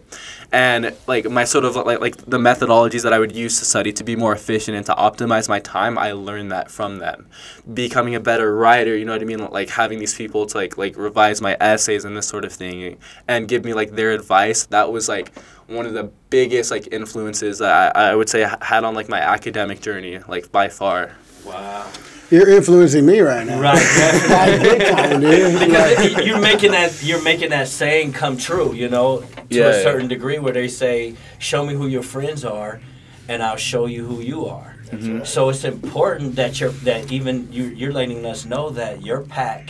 [0.53, 3.91] and like my sort of like like the methodologies that i would use to study
[3.91, 7.27] to be more efficient and to optimize my time i learned that from them.
[7.73, 9.39] Becoming a better writer you know what i mean?
[9.39, 12.97] Like having these people to like like revise my essays and this sort of thing
[13.27, 15.35] and give me like their advice that was like
[15.67, 19.19] one of the biggest like influences that I, I would say had on like my
[19.19, 21.15] academic journey like by far.
[21.45, 21.89] Wow.
[22.33, 23.59] You're influencing me right now.
[23.61, 23.75] Right.
[23.75, 24.29] definitely.
[24.33, 28.89] Like, big time, because it- you're making that you're making that saying come true, you
[28.89, 29.83] know, to Yeah, a yeah.
[29.83, 32.81] certain degree where they say, "Show me who your friends are,
[33.29, 35.25] and I'll show you who you are." Mm-hmm.
[35.25, 39.69] So it's important that you're that even you you're letting us know that your pack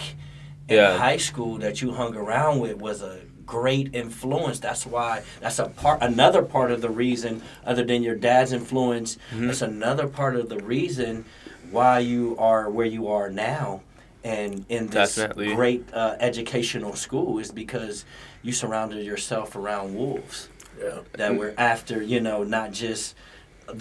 [0.70, 0.98] in Yeah.
[0.98, 4.60] high school that you hung around with was a great influence.
[4.60, 9.18] That's why that's a part another part of the reason other than your dad's influence,
[9.34, 9.48] Mm-hmm.
[9.48, 11.26] that's another part of the reason
[11.74, 13.82] why you are where you are now
[14.24, 15.54] and in this Definitely.
[15.56, 18.06] great uh, educational school is because
[18.42, 20.50] you surrounded yourself around wolves
[20.80, 21.00] Yeah.
[21.14, 23.16] that were after you know not just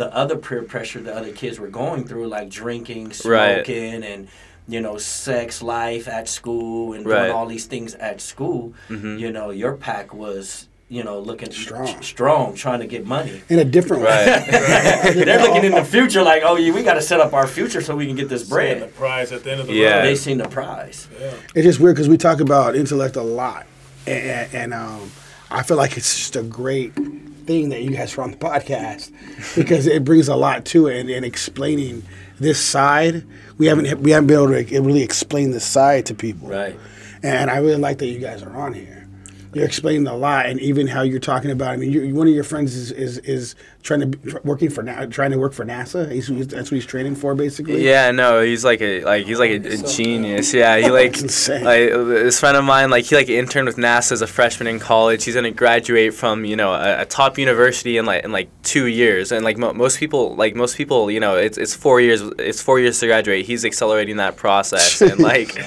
[0.01, 3.65] the other peer pressure the other kids were going through like drinking Right.
[3.65, 4.29] smoking and
[4.69, 7.19] you know sex life at school and Right.
[7.23, 9.19] doing all these things at school Mhm.
[9.19, 12.03] you know your pack was you know looking Strong.
[12.03, 14.27] strong trying to get money in a different way.
[14.27, 14.47] right
[15.15, 17.81] they're looking in the future like oh yeah we got to set up our future
[17.81, 19.97] so we can get this Seeing the bread prize at the end of the Yeah.
[19.99, 20.05] road.
[20.05, 21.33] they seen the prize Yeah.
[21.55, 23.67] It's just weird because we talk about intellect a lot,
[24.07, 25.11] and, and um,
[25.51, 26.95] I feel like it's just a great
[27.47, 29.11] thing that you guys are on the podcast
[29.57, 32.03] because it brings a lot to it and, and explaining
[32.39, 33.25] this side.
[33.57, 36.79] We haven't we haven't been able to really explain this side to people, right
[37.23, 39.02] and I really like that you guys are on here.
[39.55, 41.73] You're explaining a lot, and even how you're talking about.
[41.73, 44.83] I mean, you one of your friends is is, is trying to be, working for
[44.83, 46.11] Na- trying to work for NASA.
[46.11, 47.85] He's, that's what he's training for, basically.
[47.85, 50.55] Yeah, no, he's like a like he's like a, a genius.
[50.55, 54.23] Yeah, he like like this friend of mine like he like interned with NASA as
[54.23, 55.25] a freshman in college.
[55.25, 58.87] He's gonna graduate from you know a, a top university in like in like two
[58.87, 59.33] years.
[59.33, 62.63] And like mo- most people like most people you know it's it's four years it's
[62.63, 63.45] four years to graduate.
[63.47, 65.59] He's accelerating that process and like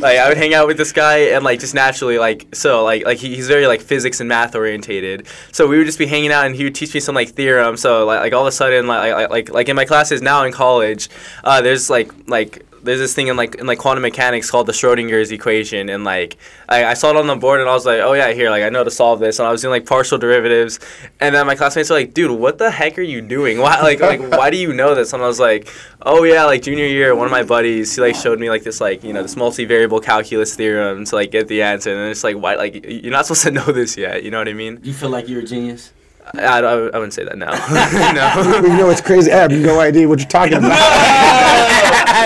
[0.00, 3.04] like I would hang out with this guy and like just naturally like so like
[3.04, 5.26] like he, he's very like physics and math orientated.
[5.52, 7.76] So we would just be hanging out and he would teach me some like theorem.
[7.76, 10.44] So like like all of a sudden like like like, like in my classes now
[10.44, 11.08] in college,
[11.44, 14.72] uh, there's like like there's this thing in like in like quantum mechanics called the
[14.72, 16.36] Schrodinger's equation, and like
[16.68, 18.62] I, I saw it on the board, and I was like, oh yeah, here, like
[18.62, 20.80] I know to solve this, and I was doing like partial derivatives,
[21.20, 23.58] and then my classmates were like, dude, what the heck are you doing?
[23.60, 25.12] Why like like why do you know this?
[25.12, 25.68] And I was like,
[26.02, 28.80] oh yeah, like junior year, one of my buddies, he like showed me like this
[28.80, 32.36] like you know this multivariable calculus theorem to like get the answer, and it's like
[32.36, 34.80] why like you're not supposed to know this yet, you know what I mean?
[34.82, 35.92] you feel like you're a genius
[36.34, 37.50] I, I, I wouldn't say that now.
[38.62, 38.68] no.
[38.68, 39.32] You know what's crazy?
[39.32, 40.70] I have no idea what you're talking about.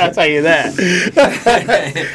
[0.00, 0.74] I'll tell you that.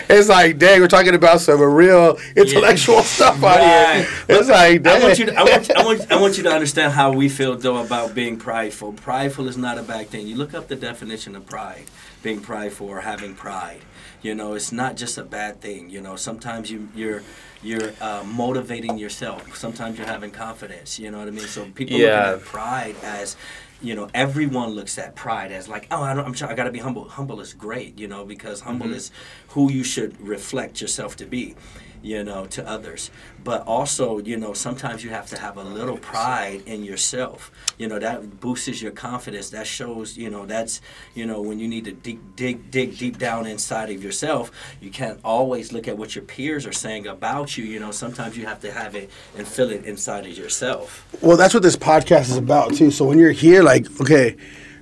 [0.09, 4.05] it's like, dang, we're talking about some real intellectual stuff out Right.
[4.05, 4.07] here.
[4.29, 5.01] It's like, I dang.
[5.03, 5.25] want you.
[5.27, 5.71] To, I want.
[5.75, 6.11] I want.
[6.11, 8.93] I want you to understand how we feel though about being prideful.
[8.93, 10.27] Prideful is not a bad thing.
[10.27, 11.85] You look up the definition of pride.
[12.21, 13.85] Being prideful or having pride.
[14.21, 15.89] You know, it's not just a bad thing.
[15.89, 17.23] You know, sometimes you you're
[17.61, 19.55] you're uh, motivating yourself.
[19.55, 20.99] Sometimes you're having confidence.
[20.99, 21.47] You know what I mean?
[21.47, 22.05] So people Yeah.
[22.15, 23.35] looking at pride as
[23.83, 26.65] you know, everyone looks at pride as like, oh, I don't, I'm trying, I got
[26.65, 27.09] to be humble.
[27.09, 28.95] Humble is great, you know, because humble Mm-hmm.
[28.95, 29.11] is
[29.49, 31.55] who you should reflect yourself to be,
[32.01, 33.11] you know, to others.
[33.43, 37.51] But also, you know, sometimes you have to have a little pride in yourself.
[37.77, 39.49] You know, that boosts your confidence.
[39.49, 40.81] That shows, you know, that's,
[41.15, 44.91] you know, when you need to dig, dig, dig deep down inside of yourself, you
[44.91, 47.65] can't always look at what your peers are saying about you.
[47.65, 51.07] You know, sometimes you have to have it and feel it inside of yourself.
[51.21, 52.91] Well, that's what this podcast is about too.
[52.91, 54.37] So when you're here, like, okay,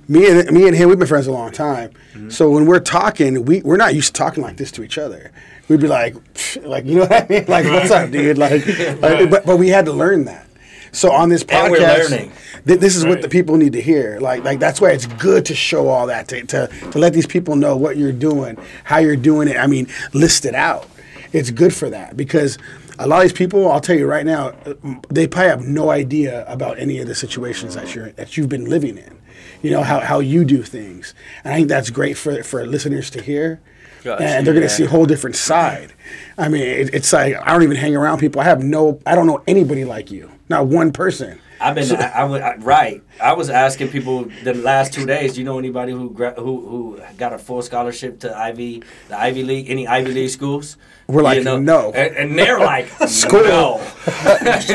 [0.08, 1.90] me and me and him, we've been friends a long time.
[2.12, 2.30] Mm-hmm.
[2.30, 5.32] So when we're talking, we we're not used to talking like this to each other.
[5.70, 6.16] We'd be like,
[6.64, 7.44] like you know what I mean?
[7.46, 8.36] Like, what's up, dude?
[8.44, 8.66] Like,
[9.00, 10.48] like, but but we had to learn that.
[10.92, 12.32] So on this podcast, And we're learning.
[12.66, 14.18] th- this is what the people need to hear.
[14.20, 17.26] Like, like that's why it's good to show all that to, to to let these
[17.28, 19.56] people know what you're doing, how you're doing it.
[19.56, 20.88] I mean, list it out.
[21.32, 22.58] It's good for that because
[22.98, 24.74] a lot of these people, I'll tell you right now, uh,
[25.08, 28.64] they probably have no idea about any of the situations that you're that you've been
[28.64, 29.16] living in.
[29.62, 31.14] You know how, how you do things,
[31.44, 33.60] and I think that's great for for listeners to hear.
[34.02, 35.92] Gotcha, and they're going to see a whole different side.
[36.38, 38.40] I mean, it, it's like I don't even hang around people.
[38.40, 40.30] I have no, I don't know anybody like you.
[40.48, 41.38] Not one person.
[41.62, 43.02] I've been, I, I, would- I, right.
[43.22, 45.34] I was asking people the last two days.
[45.34, 49.42] Do you know anybody who who who got a full scholarship to Ivy, the Ivy
[49.42, 50.78] League, any Ivy League schools?
[51.10, 51.58] We're like, You know?
[51.58, 51.92] no.
[51.92, 53.42] and, and they're like, School.
[53.42, 53.80] no.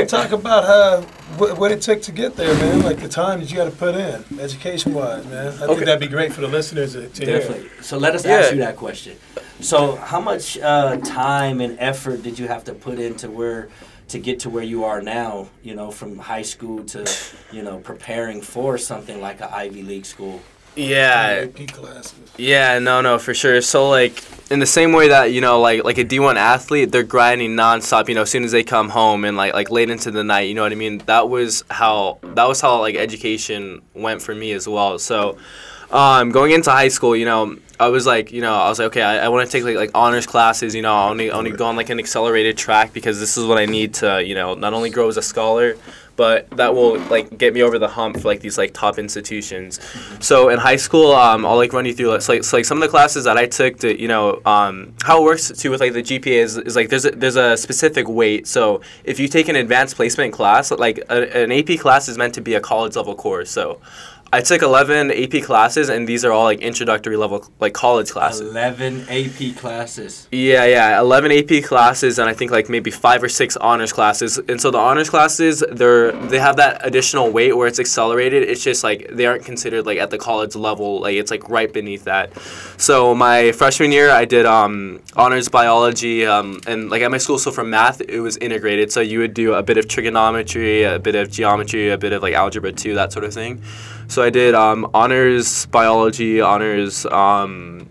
[0.08, 1.02] Talk about how
[1.38, 2.82] what, what it took to get there, man.
[2.84, 5.48] Like the time that you got to put in, education wise, man.
[5.48, 5.68] I Okay.
[5.74, 7.40] think that'd be great for the listeners to, to hear.
[7.40, 7.70] Definitely.
[7.82, 8.34] So let us Yeah.
[8.38, 9.18] ask you that question.
[9.62, 13.70] So how much uh, time and effort did you have to put into where
[14.10, 15.48] to get to where you are now?
[15.64, 17.10] You know, from high school to
[17.52, 20.42] you know preparing for something like an Ivy League school.
[20.76, 21.48] Yeah.
[22.38, 23.62] Yeah, no, no, for sure.
[23.62, 24.22] So like
[24.52, 27.52] in the same way that you know, like like a D one athlete, they're grinding
[27.52, 28.10] nonstop.
[28.10, 30.42] You know, as soon as they come home and like like late into the night.
[30.42, 31.00] You know what I mean?
[31.06, 35.00] That was how that was how like education went for me as well.
[35.00, 35.38] So,
[35.92, 38.88] um, going into high school, you know, I was like, you know, I was like,
[38.88, 40.76] okay, I, I want to take like like honors classes.
[40.76, 43.58] You know, I only only go on like an accelerated track because this is what
[43.58, 45.78] I need to you know not only grow as a scholar
[46.16, 49.80] but that will like get me over the hump for like these like top institutions.
[50.20, 52.78] So in high school, um, I'll like run you through like, like, so, like some
[52.78, 55.82] of the classes that I took to you know um, how it works too with
[55.82, 58.48] like the GPA is, is like there's a, there's a specific weight.
[58.48, 62.34] So if you take an advanced placement class, like a, an AP class is meant
[62.36, 63.52] to be a college level course.
[63.52, 63.80] So
[64.36, 68.42] I took 11 AP classes and these are all like introductory level like college classes.
[68.42, 70.28] Eleven AP classes.
[70.30, 74.38] Yeah, yeah, eleven AP classes, and I think like maybe five or six honors classes.
[74.38, 78.44] And so the honors classes, they're they have that additional weight where it's accelerated.
[78.44, 81.00] It's just like they aren't considered like at the college level.
[81.00, 82.38] Like it's like right beneath that.
[82.78, 87.40] So my freshman year, I did um, honors biology, um, and like at my school,
[87.40, 88.92] so for math, it was integrated.
[88.92, 92.22] So you would do a bit of trigonometry, a bit of geometry, a bit of
[92.22, 93.64] like algebra two, that sort of thing.
[94.08, 97.06] So I did um, honors biology, honors.
[97.06, 97.90] Um,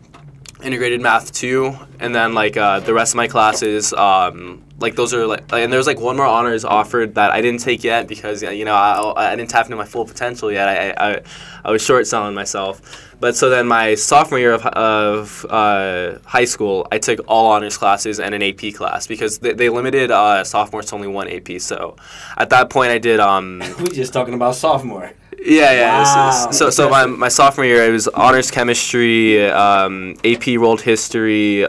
[0.64, 5.12] integrated math two and then like uh, the rest of my classes um, like those
[5.12, 8.42] are like and there's like one more honors offered that i didn't take yet because
[8.42, 11.20] uh, you know i, I didn't tap into my full potential yet i, I,
[11.64, 12.80] I was short selling myself
[13.20, 17.76] but so then my sophomore year of, of uh, high school i took all honors
[17.76, 21.60] classes and an ap class because they, they limited uh, sophomores to only one ap
[21.60, 21.94] so
[22.38, 25.12] at that point i did um, We just talking about sophomore.
[25.45, 26.03] Yeah, yeah.
[26.03, 26.51] Wow.
[26.51, 31.66] So, so my, my sophomore year, it was honors chemistry, um, AP world history,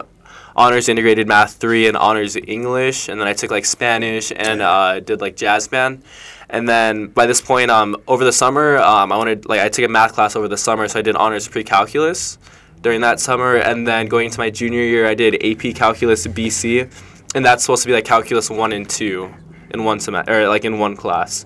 [0.56, 3.10] honors integrated math three, and honors English.
[3.10, 6.04] And then I took like Spanish and uh, did like jazz band.
[6.50, 9.86] And then by this point, um, over the summer, um, I wanted like I took
[9.86, 12.38] a math class over the summer, so I did honors pre-calculus
[12.82, 13.56] during that summer.
[13.56, 16.92] And then going into my junior year, I did AP calculus BC,
[17.34, 19.34] and that's supposed to be like calculus one and two
[19.72, 21.46] in one semester, or like in one class.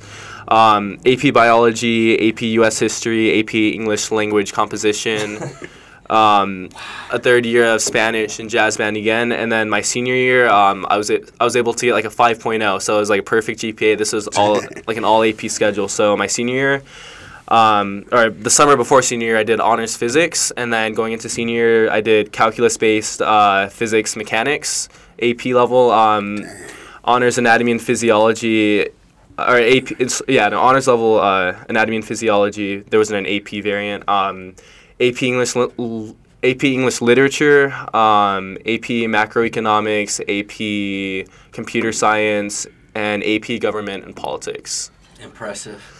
[0.49, 2.79] Um, AP biology, AP U.S.
[2.79, 5.37] history, AP English language composition.
[6.09, 6.69] um,
[7.11, 10.87] a third year of Spanish and jazz band again, and then my senior year, um,
[10.89, 13.19] I was a- I was able to get like a 5.0, so it was like
[13.19, 13.95] a perfect GPA.
[13.95, 15.87] This was all like an all AP schedule.
[15.87, 16.83] So my senior year,
[17.47, 21.29] um, or the summer before senior year, I did honors physics, and then going into
[21.29, 24.89] senior year, I did calculus based uh, physics mechanics
[25.21, 26.43] AP level, um,
[27.03, 28.87] honors anatomy and physiology.
[29.47, 32.79] Or AP, it's, yeah, an honors level uh, anatomy and physiology.
[32.79, 34.07] There was an AP variant.
[34.07, 34.55] Um,
[34.99, 44.05] AP English, li- AP English literature, um, AP macroeconomics, AP computer science, and AP government
[44.05, 44.91] and politics.
[45.21, 45.98] Impressive.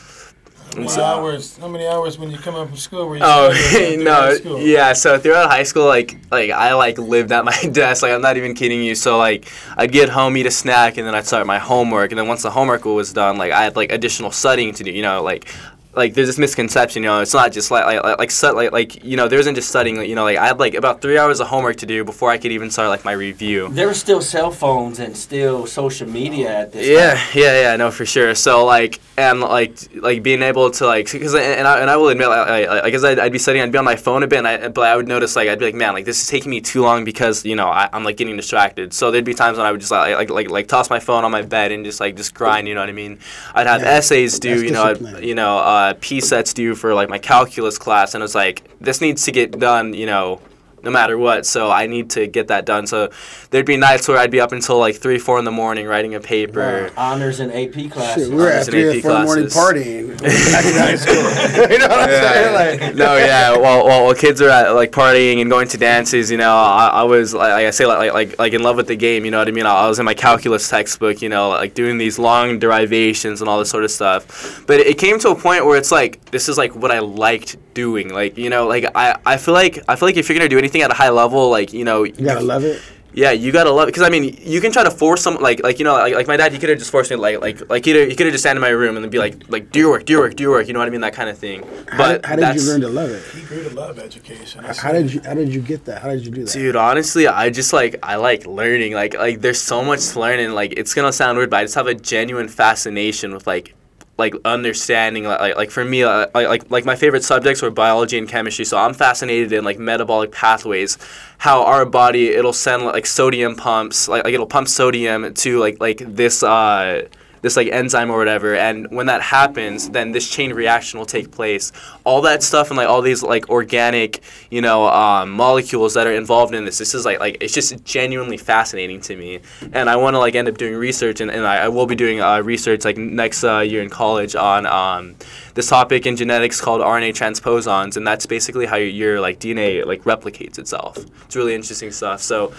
[0.72, 1.58] How many So- hours?
[1.58, 3.08] How many hours when you come home from school?
[3.08, 3.50] Were you Oh
[4.44, 4.94] no, yeah.
[4.94, 8.04] So throughout high school, like like I like lived at my desk.
[8.04, 8.96] Like I'm not even kidding you.
[8.96, 12.12] So like I'd get home, eat a snack, and then I'd start my homework.
[12.12, 14.92] And then once the homework was done, like I had like additional studying to do.
[14.92, 15.48] You know, like
[15.94, 17.04] like there's this misconception.
[17.04, 19.56] You know, it's not just like like like like, like, like you know there isn't
[19.56, 19.98] just studying.
[19.98, 22.30] Like, you know, like I had like about three hours of homework to do before
[22.30, 23.70] I could even start like my review.
[23.70, 27.28] There were still cell phones and still social media at this Yeah, time.
[27.34, 28.34] yeah, yeah, no, for sure.
[28.36, 32.08] So like, and like, like being able to like, because and I, and I will
[32.08, 34.28] admit, like, I, I guess I'd, I'd be studying, I'd be on my phone a
[34.28, 36.28] bit, and I, but I would notice like, I'd be like, man, like this is
[36.28, 38.94] taking me too long because you know I, I'm like getting distracted.
[38.94, 41.26] So there'd be times when I would just like, like, like, like toss my phone
[41.26, 42.68] on my bed and just like just grind.
[42.68, 43.20] You know what I mean?
[43.54, 46.76] I'd have Yeah, essays due, you know, I'd, you know, uh, Uh, P sets due
[46.76, 50.06] for like my calculus class, and it was like this needs to get done, you
[50.06, 50.42] know.
[50.84, 52.88] No matter what, so I need to get that done.
[52.88, 53.10] So
[53.50, 56.16] there'd be nights where I'd be up until like three, four in the morning writing
[56.16, 56.92] a paper.
[56.98, 58.28] Honors and AP classes.
[58.28, 60.22] Shit, we were at Honors and three AP four in the morning partying
[60.52, 61.16] back in high school.
[61.72, 62.54] you know what I'm saying?
[62.54, 63.58] Like, no, yeah.
[63.60, 66.88] While, while, while kids are at like partying and going to dances, you know, I,
[66.88, 69.26] I was like, like I say, like, like like in love with the game.
[69.26, 69.66] You know what I mean?
[69.66, 73.50] I, I was in my calculus textbook, you know, like doing these long derivations and
[73.50, 74.64] all this sort of stuff.
[74.66, 77.58] But it came to a point where it's like this is like what I liked
[77.74, 78.10] doing.
[78.10, 80.58] Like you know, like I, I feel like I feel like if you're gonna do
[80.58, 82.82] anything at a high level, like you know, you gotta love it.
[83.14, 85.64] yeah, you gotta love it because I mean, you can try to force some like
[85.64, 86.52] like you know like, like my dad.
[86.54, 88.58] He could have just forced me like like like he he could have just stand
[88.58, 90.44] in my room and then be like like do your work, do your work, do
[90.44, 90.68] your work.
[90.68, 91.02] You know what I mean?
[91.02, 91.62] That kind of thing.
[91.98, 93.24] But did, how did that's, you learn to love it?
[93.36, 94.64] He grew to love education.
[94.66, 96.02] I How did you How did you get that?
[96.02, 96.54] How did you do that?
[96.54, 98.94] Dude, honestly, I just like I like learning.
[98.94, 101.64] Like like there's so much to learn and like it's gonna sound weird, but I
[101.64, 103.76] just have a genuine fascination with like
[104.20, 108.18] like understanding like like, for me uh, like, like like my favorite subjects were biology
[108.18, 110.98] and chemistry so i'm fascinated in like metabolic pathways
[111.40, 115.80] how our body it'll send like sodium pumps like, like it'll pump sodium to like
[115.80, 117.08] like this uh
[117.42, 121.32] this like enzyme or whatever and when that happens then this chain reaction will take
[121.32, 121.72] place.
[122.04, 126.14] All that stuff and like all these like organic you know um, molecules that are
[126.14, 129.40] involved in this this is like like it's just genuinely fascinating to me.
[129.74, 131.96] And i want to like end up doing research and, and I, I will be
[131.96, 135.16] doing uh, research like next uh, year in college on um,
[135.54, 139.86] this topic in genetics called rna transposons and that's basically how your, your like dna
[139.86, 140.98] like replicates itself.
[141.26, 142.22] It's really interesting stuff.
[142.22, 142.54] So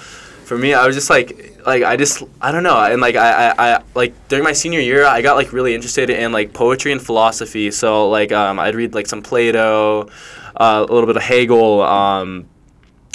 [0.50, 3.50] for me, I was just like, like I just, I don't know, and like I,
[3.50, 6.90] I, I, like during my senior year, I got like really interested in like poetry
[6.90, 7.70] and philosophy.
[7.70, 10.08] So like, um, I'd read like some Plato,
[10.56, 12.48] uh, a little bit of Hegel, um,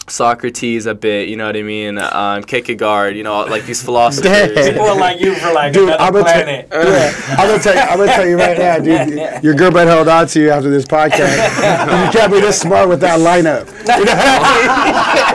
[0.07, 1.27] Socrates a bit.
[1.27, 1.97] You know what I mean?
[1.97, 3.17] Um, Kierkegaard.
[3.17, 4.69] You know, like these philosophers.
[4.69, 6.67] People like you for like Dude, another I'm gonna, tell, planet.
[6.71, 9.43] yeah, I'm gonna tell you, I'm gonna tell you right now, dude.
[9.43, 12.05] Your girlfriend held on to you after this podcast.
[12.05, 13.67] you can't be this smart with that lineup.
[13.97, 14.05] You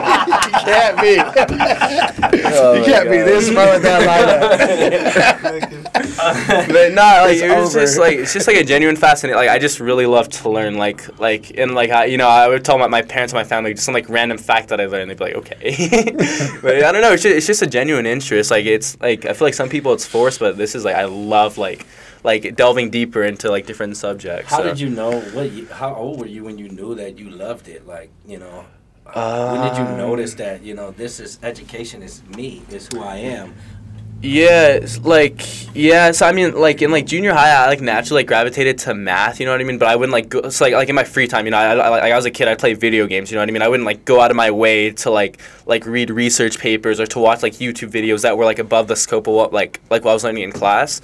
[0.63, 1.17] can't be.
[2.53, 5.91] Oh you can't be this smart with that lineup.
[6.67, 7.85] but no, like It's it was over.
[7.85, 9.37] just like it's just like a genuine fascinating.
[9.37, 10.77] Like I just really love to learn.
[10.77, 13.43] Like like and like I, you know I would tell my, my parents and my
[13.43, 15.09] family just some like random fact that I learned.
[15.09, 16.11] They'd be like, okay,
[16.61, 17.13] but I don't know.
[17.13, 18.51] It's just, it's just a genuine interest.
[18.51, 21.05] Like it's like I feel like some people it's forced, but this is like I
[21.05, 21.85] love like
[22.23, 24.49] like delving deeper into like different subjects.
[24.49, 24.63] How so.
[24.63, 25.19] did you know?
[25.19, 25.51] What?
[25.51, 27.87] You, how old were you when you knew that you loved it?
[27.87, 28.65] Like you know,
[29.45, 33.01] when did you Um, notice that you know this is education is me, is who
[33.01, 33.55] I am?
[34.23, 35.43] Yeah, like
[35.75, 36.11] yeah.
[36.11, 39.39] So I mean, like in like junior high, I like naturally like gravitated to math.
[39.39, 39.79] You know what I mean?
[39.79, 40.47] But I wouldn't like go.
[40.49, 42.31] So like like in my free time, you know, I, I like I was a
[42.31, 42.47] kid.
[42.47, 43.31] I played video games.
[43.31, 43.63] You know what I mean?
[43.63, 47.07] I wouldn't like go out of my way to like like read research papers or
[47.07, 50.05] to watch like YouTube videos that were like above the scope of what like like
[50.05, 51.01] what I was learning in class.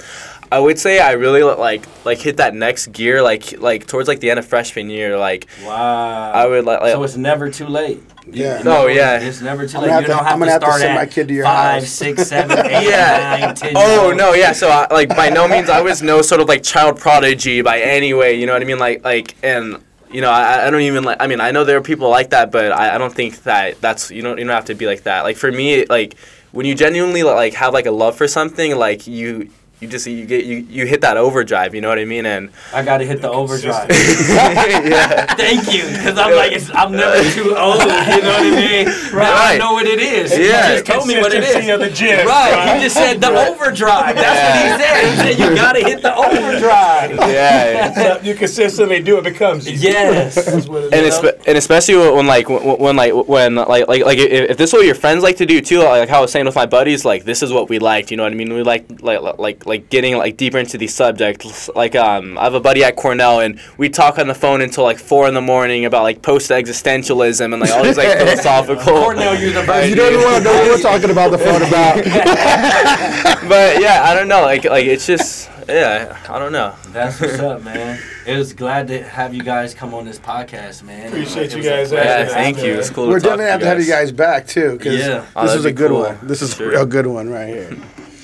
[0.51, 4.19] I would say I really like like hit that next gear like like towards like
[4.21, 5.17] the end of freshman year.
[5.17, 6.31] Like Wow.
[6.31, 8.01] I would like, like so it's never too late.
[8.29, 8.59] Yeah.
[8.59, 9.19] you No, know, yeah.
[9.19, 9.89] It's never too I'm late.
[9.89, 11.05] gonna You have don't to- have I'm to gonna have to start send at my
[11.05, 11.89] kid to your five, house.
[11.91, 13.37] six, seven, eight, Yeah.
[13.41, 13.73] nine, ten.
[13.75, 14.51] Oh years no, yeah.
[14.53, 17.79] So I, like by no means I was no sort of like child prodigy by
[17.81, 18.39] any way.
[18.39, 18.79] You know what I mean?
[18.79, 21.17] Like like and you know I, I don't even like.
[21.19, 23.81] I mean I know there are people like that, but I, I don't think that
[23.81, 25.23] that's you don't you don't have to be like that.
[25.23, 26.15] Like for me, like
[26.53, 30.25] when you genuinely like have like a love for something, like you you just you
[30.25, 31.75] get you, you hit that overdrive.
[31.75, 32.25] You know what I mean?
[32.25, 33.89] And I got to hit the overdrive.
[33.89, 35.33] yeah.
[35.35, 37.81] Thank you, because I'm like, it's, I'm never too old.
[37.81, 38.85] You know what I mean?
[39.13, 39.59] Now I Right.
[39.59, 40.31] know what it is.
[40.37, 40.69] Yeah.
[40.69, 41.55] He just told me what it is.
[41.67, 42.25] Of the gym.
[42.25, 44.15] Right, he just said the overdrive.
[44.15, 45.09] That's what he said.
[45.09, 47.17] He said you gotta hit the overdrive.
[47.37, 47.93] Yeah.
[47.93, 49.87] So you consistently do it becomes easy.
[49.87, 50.35] Yes.
[50.35, 51.15] That's what it and, is.
[51.15, 54.69] espe- and especially when like when, when like when like like like if, if this
[54.69, 56.65] is what your friends like to do too like how I was saying with my
[56.65, 59.21] buddies like this is what we liked you know what I mean we like like
[59.37, 62.95] like like getting like deeper into these subjects like um I have a buddy at
[62.95, 66.21] Cornell and we talk on the phone until like four in the morning about like
[66.21, 69.89] post existentialism and like all these like philosophical Cornell University.
[69.89, 71.95] You don't even want to know what we're talking about the phone about.
[73.49, 76.73] but yeah I don't know like like it's just Yeah, I don't know.
[76.93, 77.99] That's what's up, man.
[78.25, 81.07] It was glad to have you guys come on this podcast, man.
[81.07, 81.91] Appreciate It you guys.
[81.91, 82.73] Yeah, Yeah, thank you.
[82.75, 83.09] It's cool.
[83.09, 85.25] We're to talk definitely have to have you guys back too, because Yeah.
[85.35, 86.03] Oh, this that'd is a good cool.
[86.03, 86.17] one.
[86.23, 86.73] This is Sure.
[86.81, 87.75] a good one right here.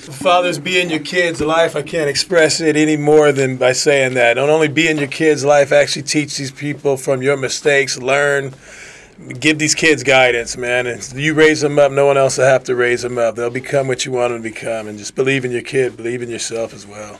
[0.04, 1.74] Fathers, be in your kids' life.
[1.74, 4.34] I can't express it any more than by saying that.
[4.34, 7.98] Don't only be in your kids' life, actually teach these people from your mistakes.
[7.98, 8.54] Learn,
[9.40, 10.86] give these kids guidance, man.
[10.86, 13.36] And you raise them up, no one else will have to raise them up.
[13.36, 14.88] They'll become what you want them to become.
[14.88, 17.18] And just believe in your kid, believe in yourself as well.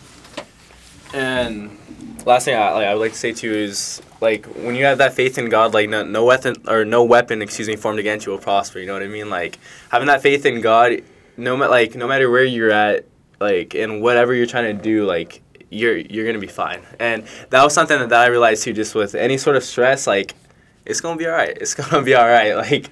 [1.15, 1.79] And
[2.27, 4.85] last thing I, like, I would like to say to you is like when you
[4.85, 7.99] have that faith in God, like no, no weapon or no weapon, excuse me, formed
[7.99, 8.79] against you will prosper.
[8.79, 9.31] You know what I mean?
[9.31, 9.59] Like
[9.91, 11.03] having that faith in God,
[11.37, 13.07] no matter like no matter where you're at,
[13.41, 16.83] like and whatever you're trying to do, like you're you're gonna be fine.
[16.99, 20.07] And that was something that, that I realized too, just with any sort of stress,
[20.07, 20.35] like
[20.87, 21.57] it's gonna be all right.
[21.61, 22.55] It's gonna be all right.
[22.55, 22.91] Like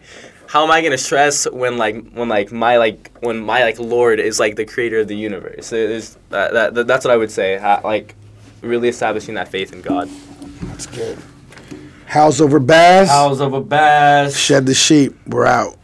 [0.49, 4.20] how am I gonna stress when like when like my like when my like Lord
[4.20, 5.70] is like the creator of the universe?
[5.70, 7.59] There's, that, that, that that's what I would say.
[7.59, 8.14] Ha- like
[8.61, 10.09] really establishing that faith in God.
[10.64, 11.18] That's good.
[12.07, 13.07] Howls Over Baaz.
[13.07, 14.36] Howls Over Baaz.
[14.36, 15.16] Shed the sheep.
[15.26, 15.78] We're out.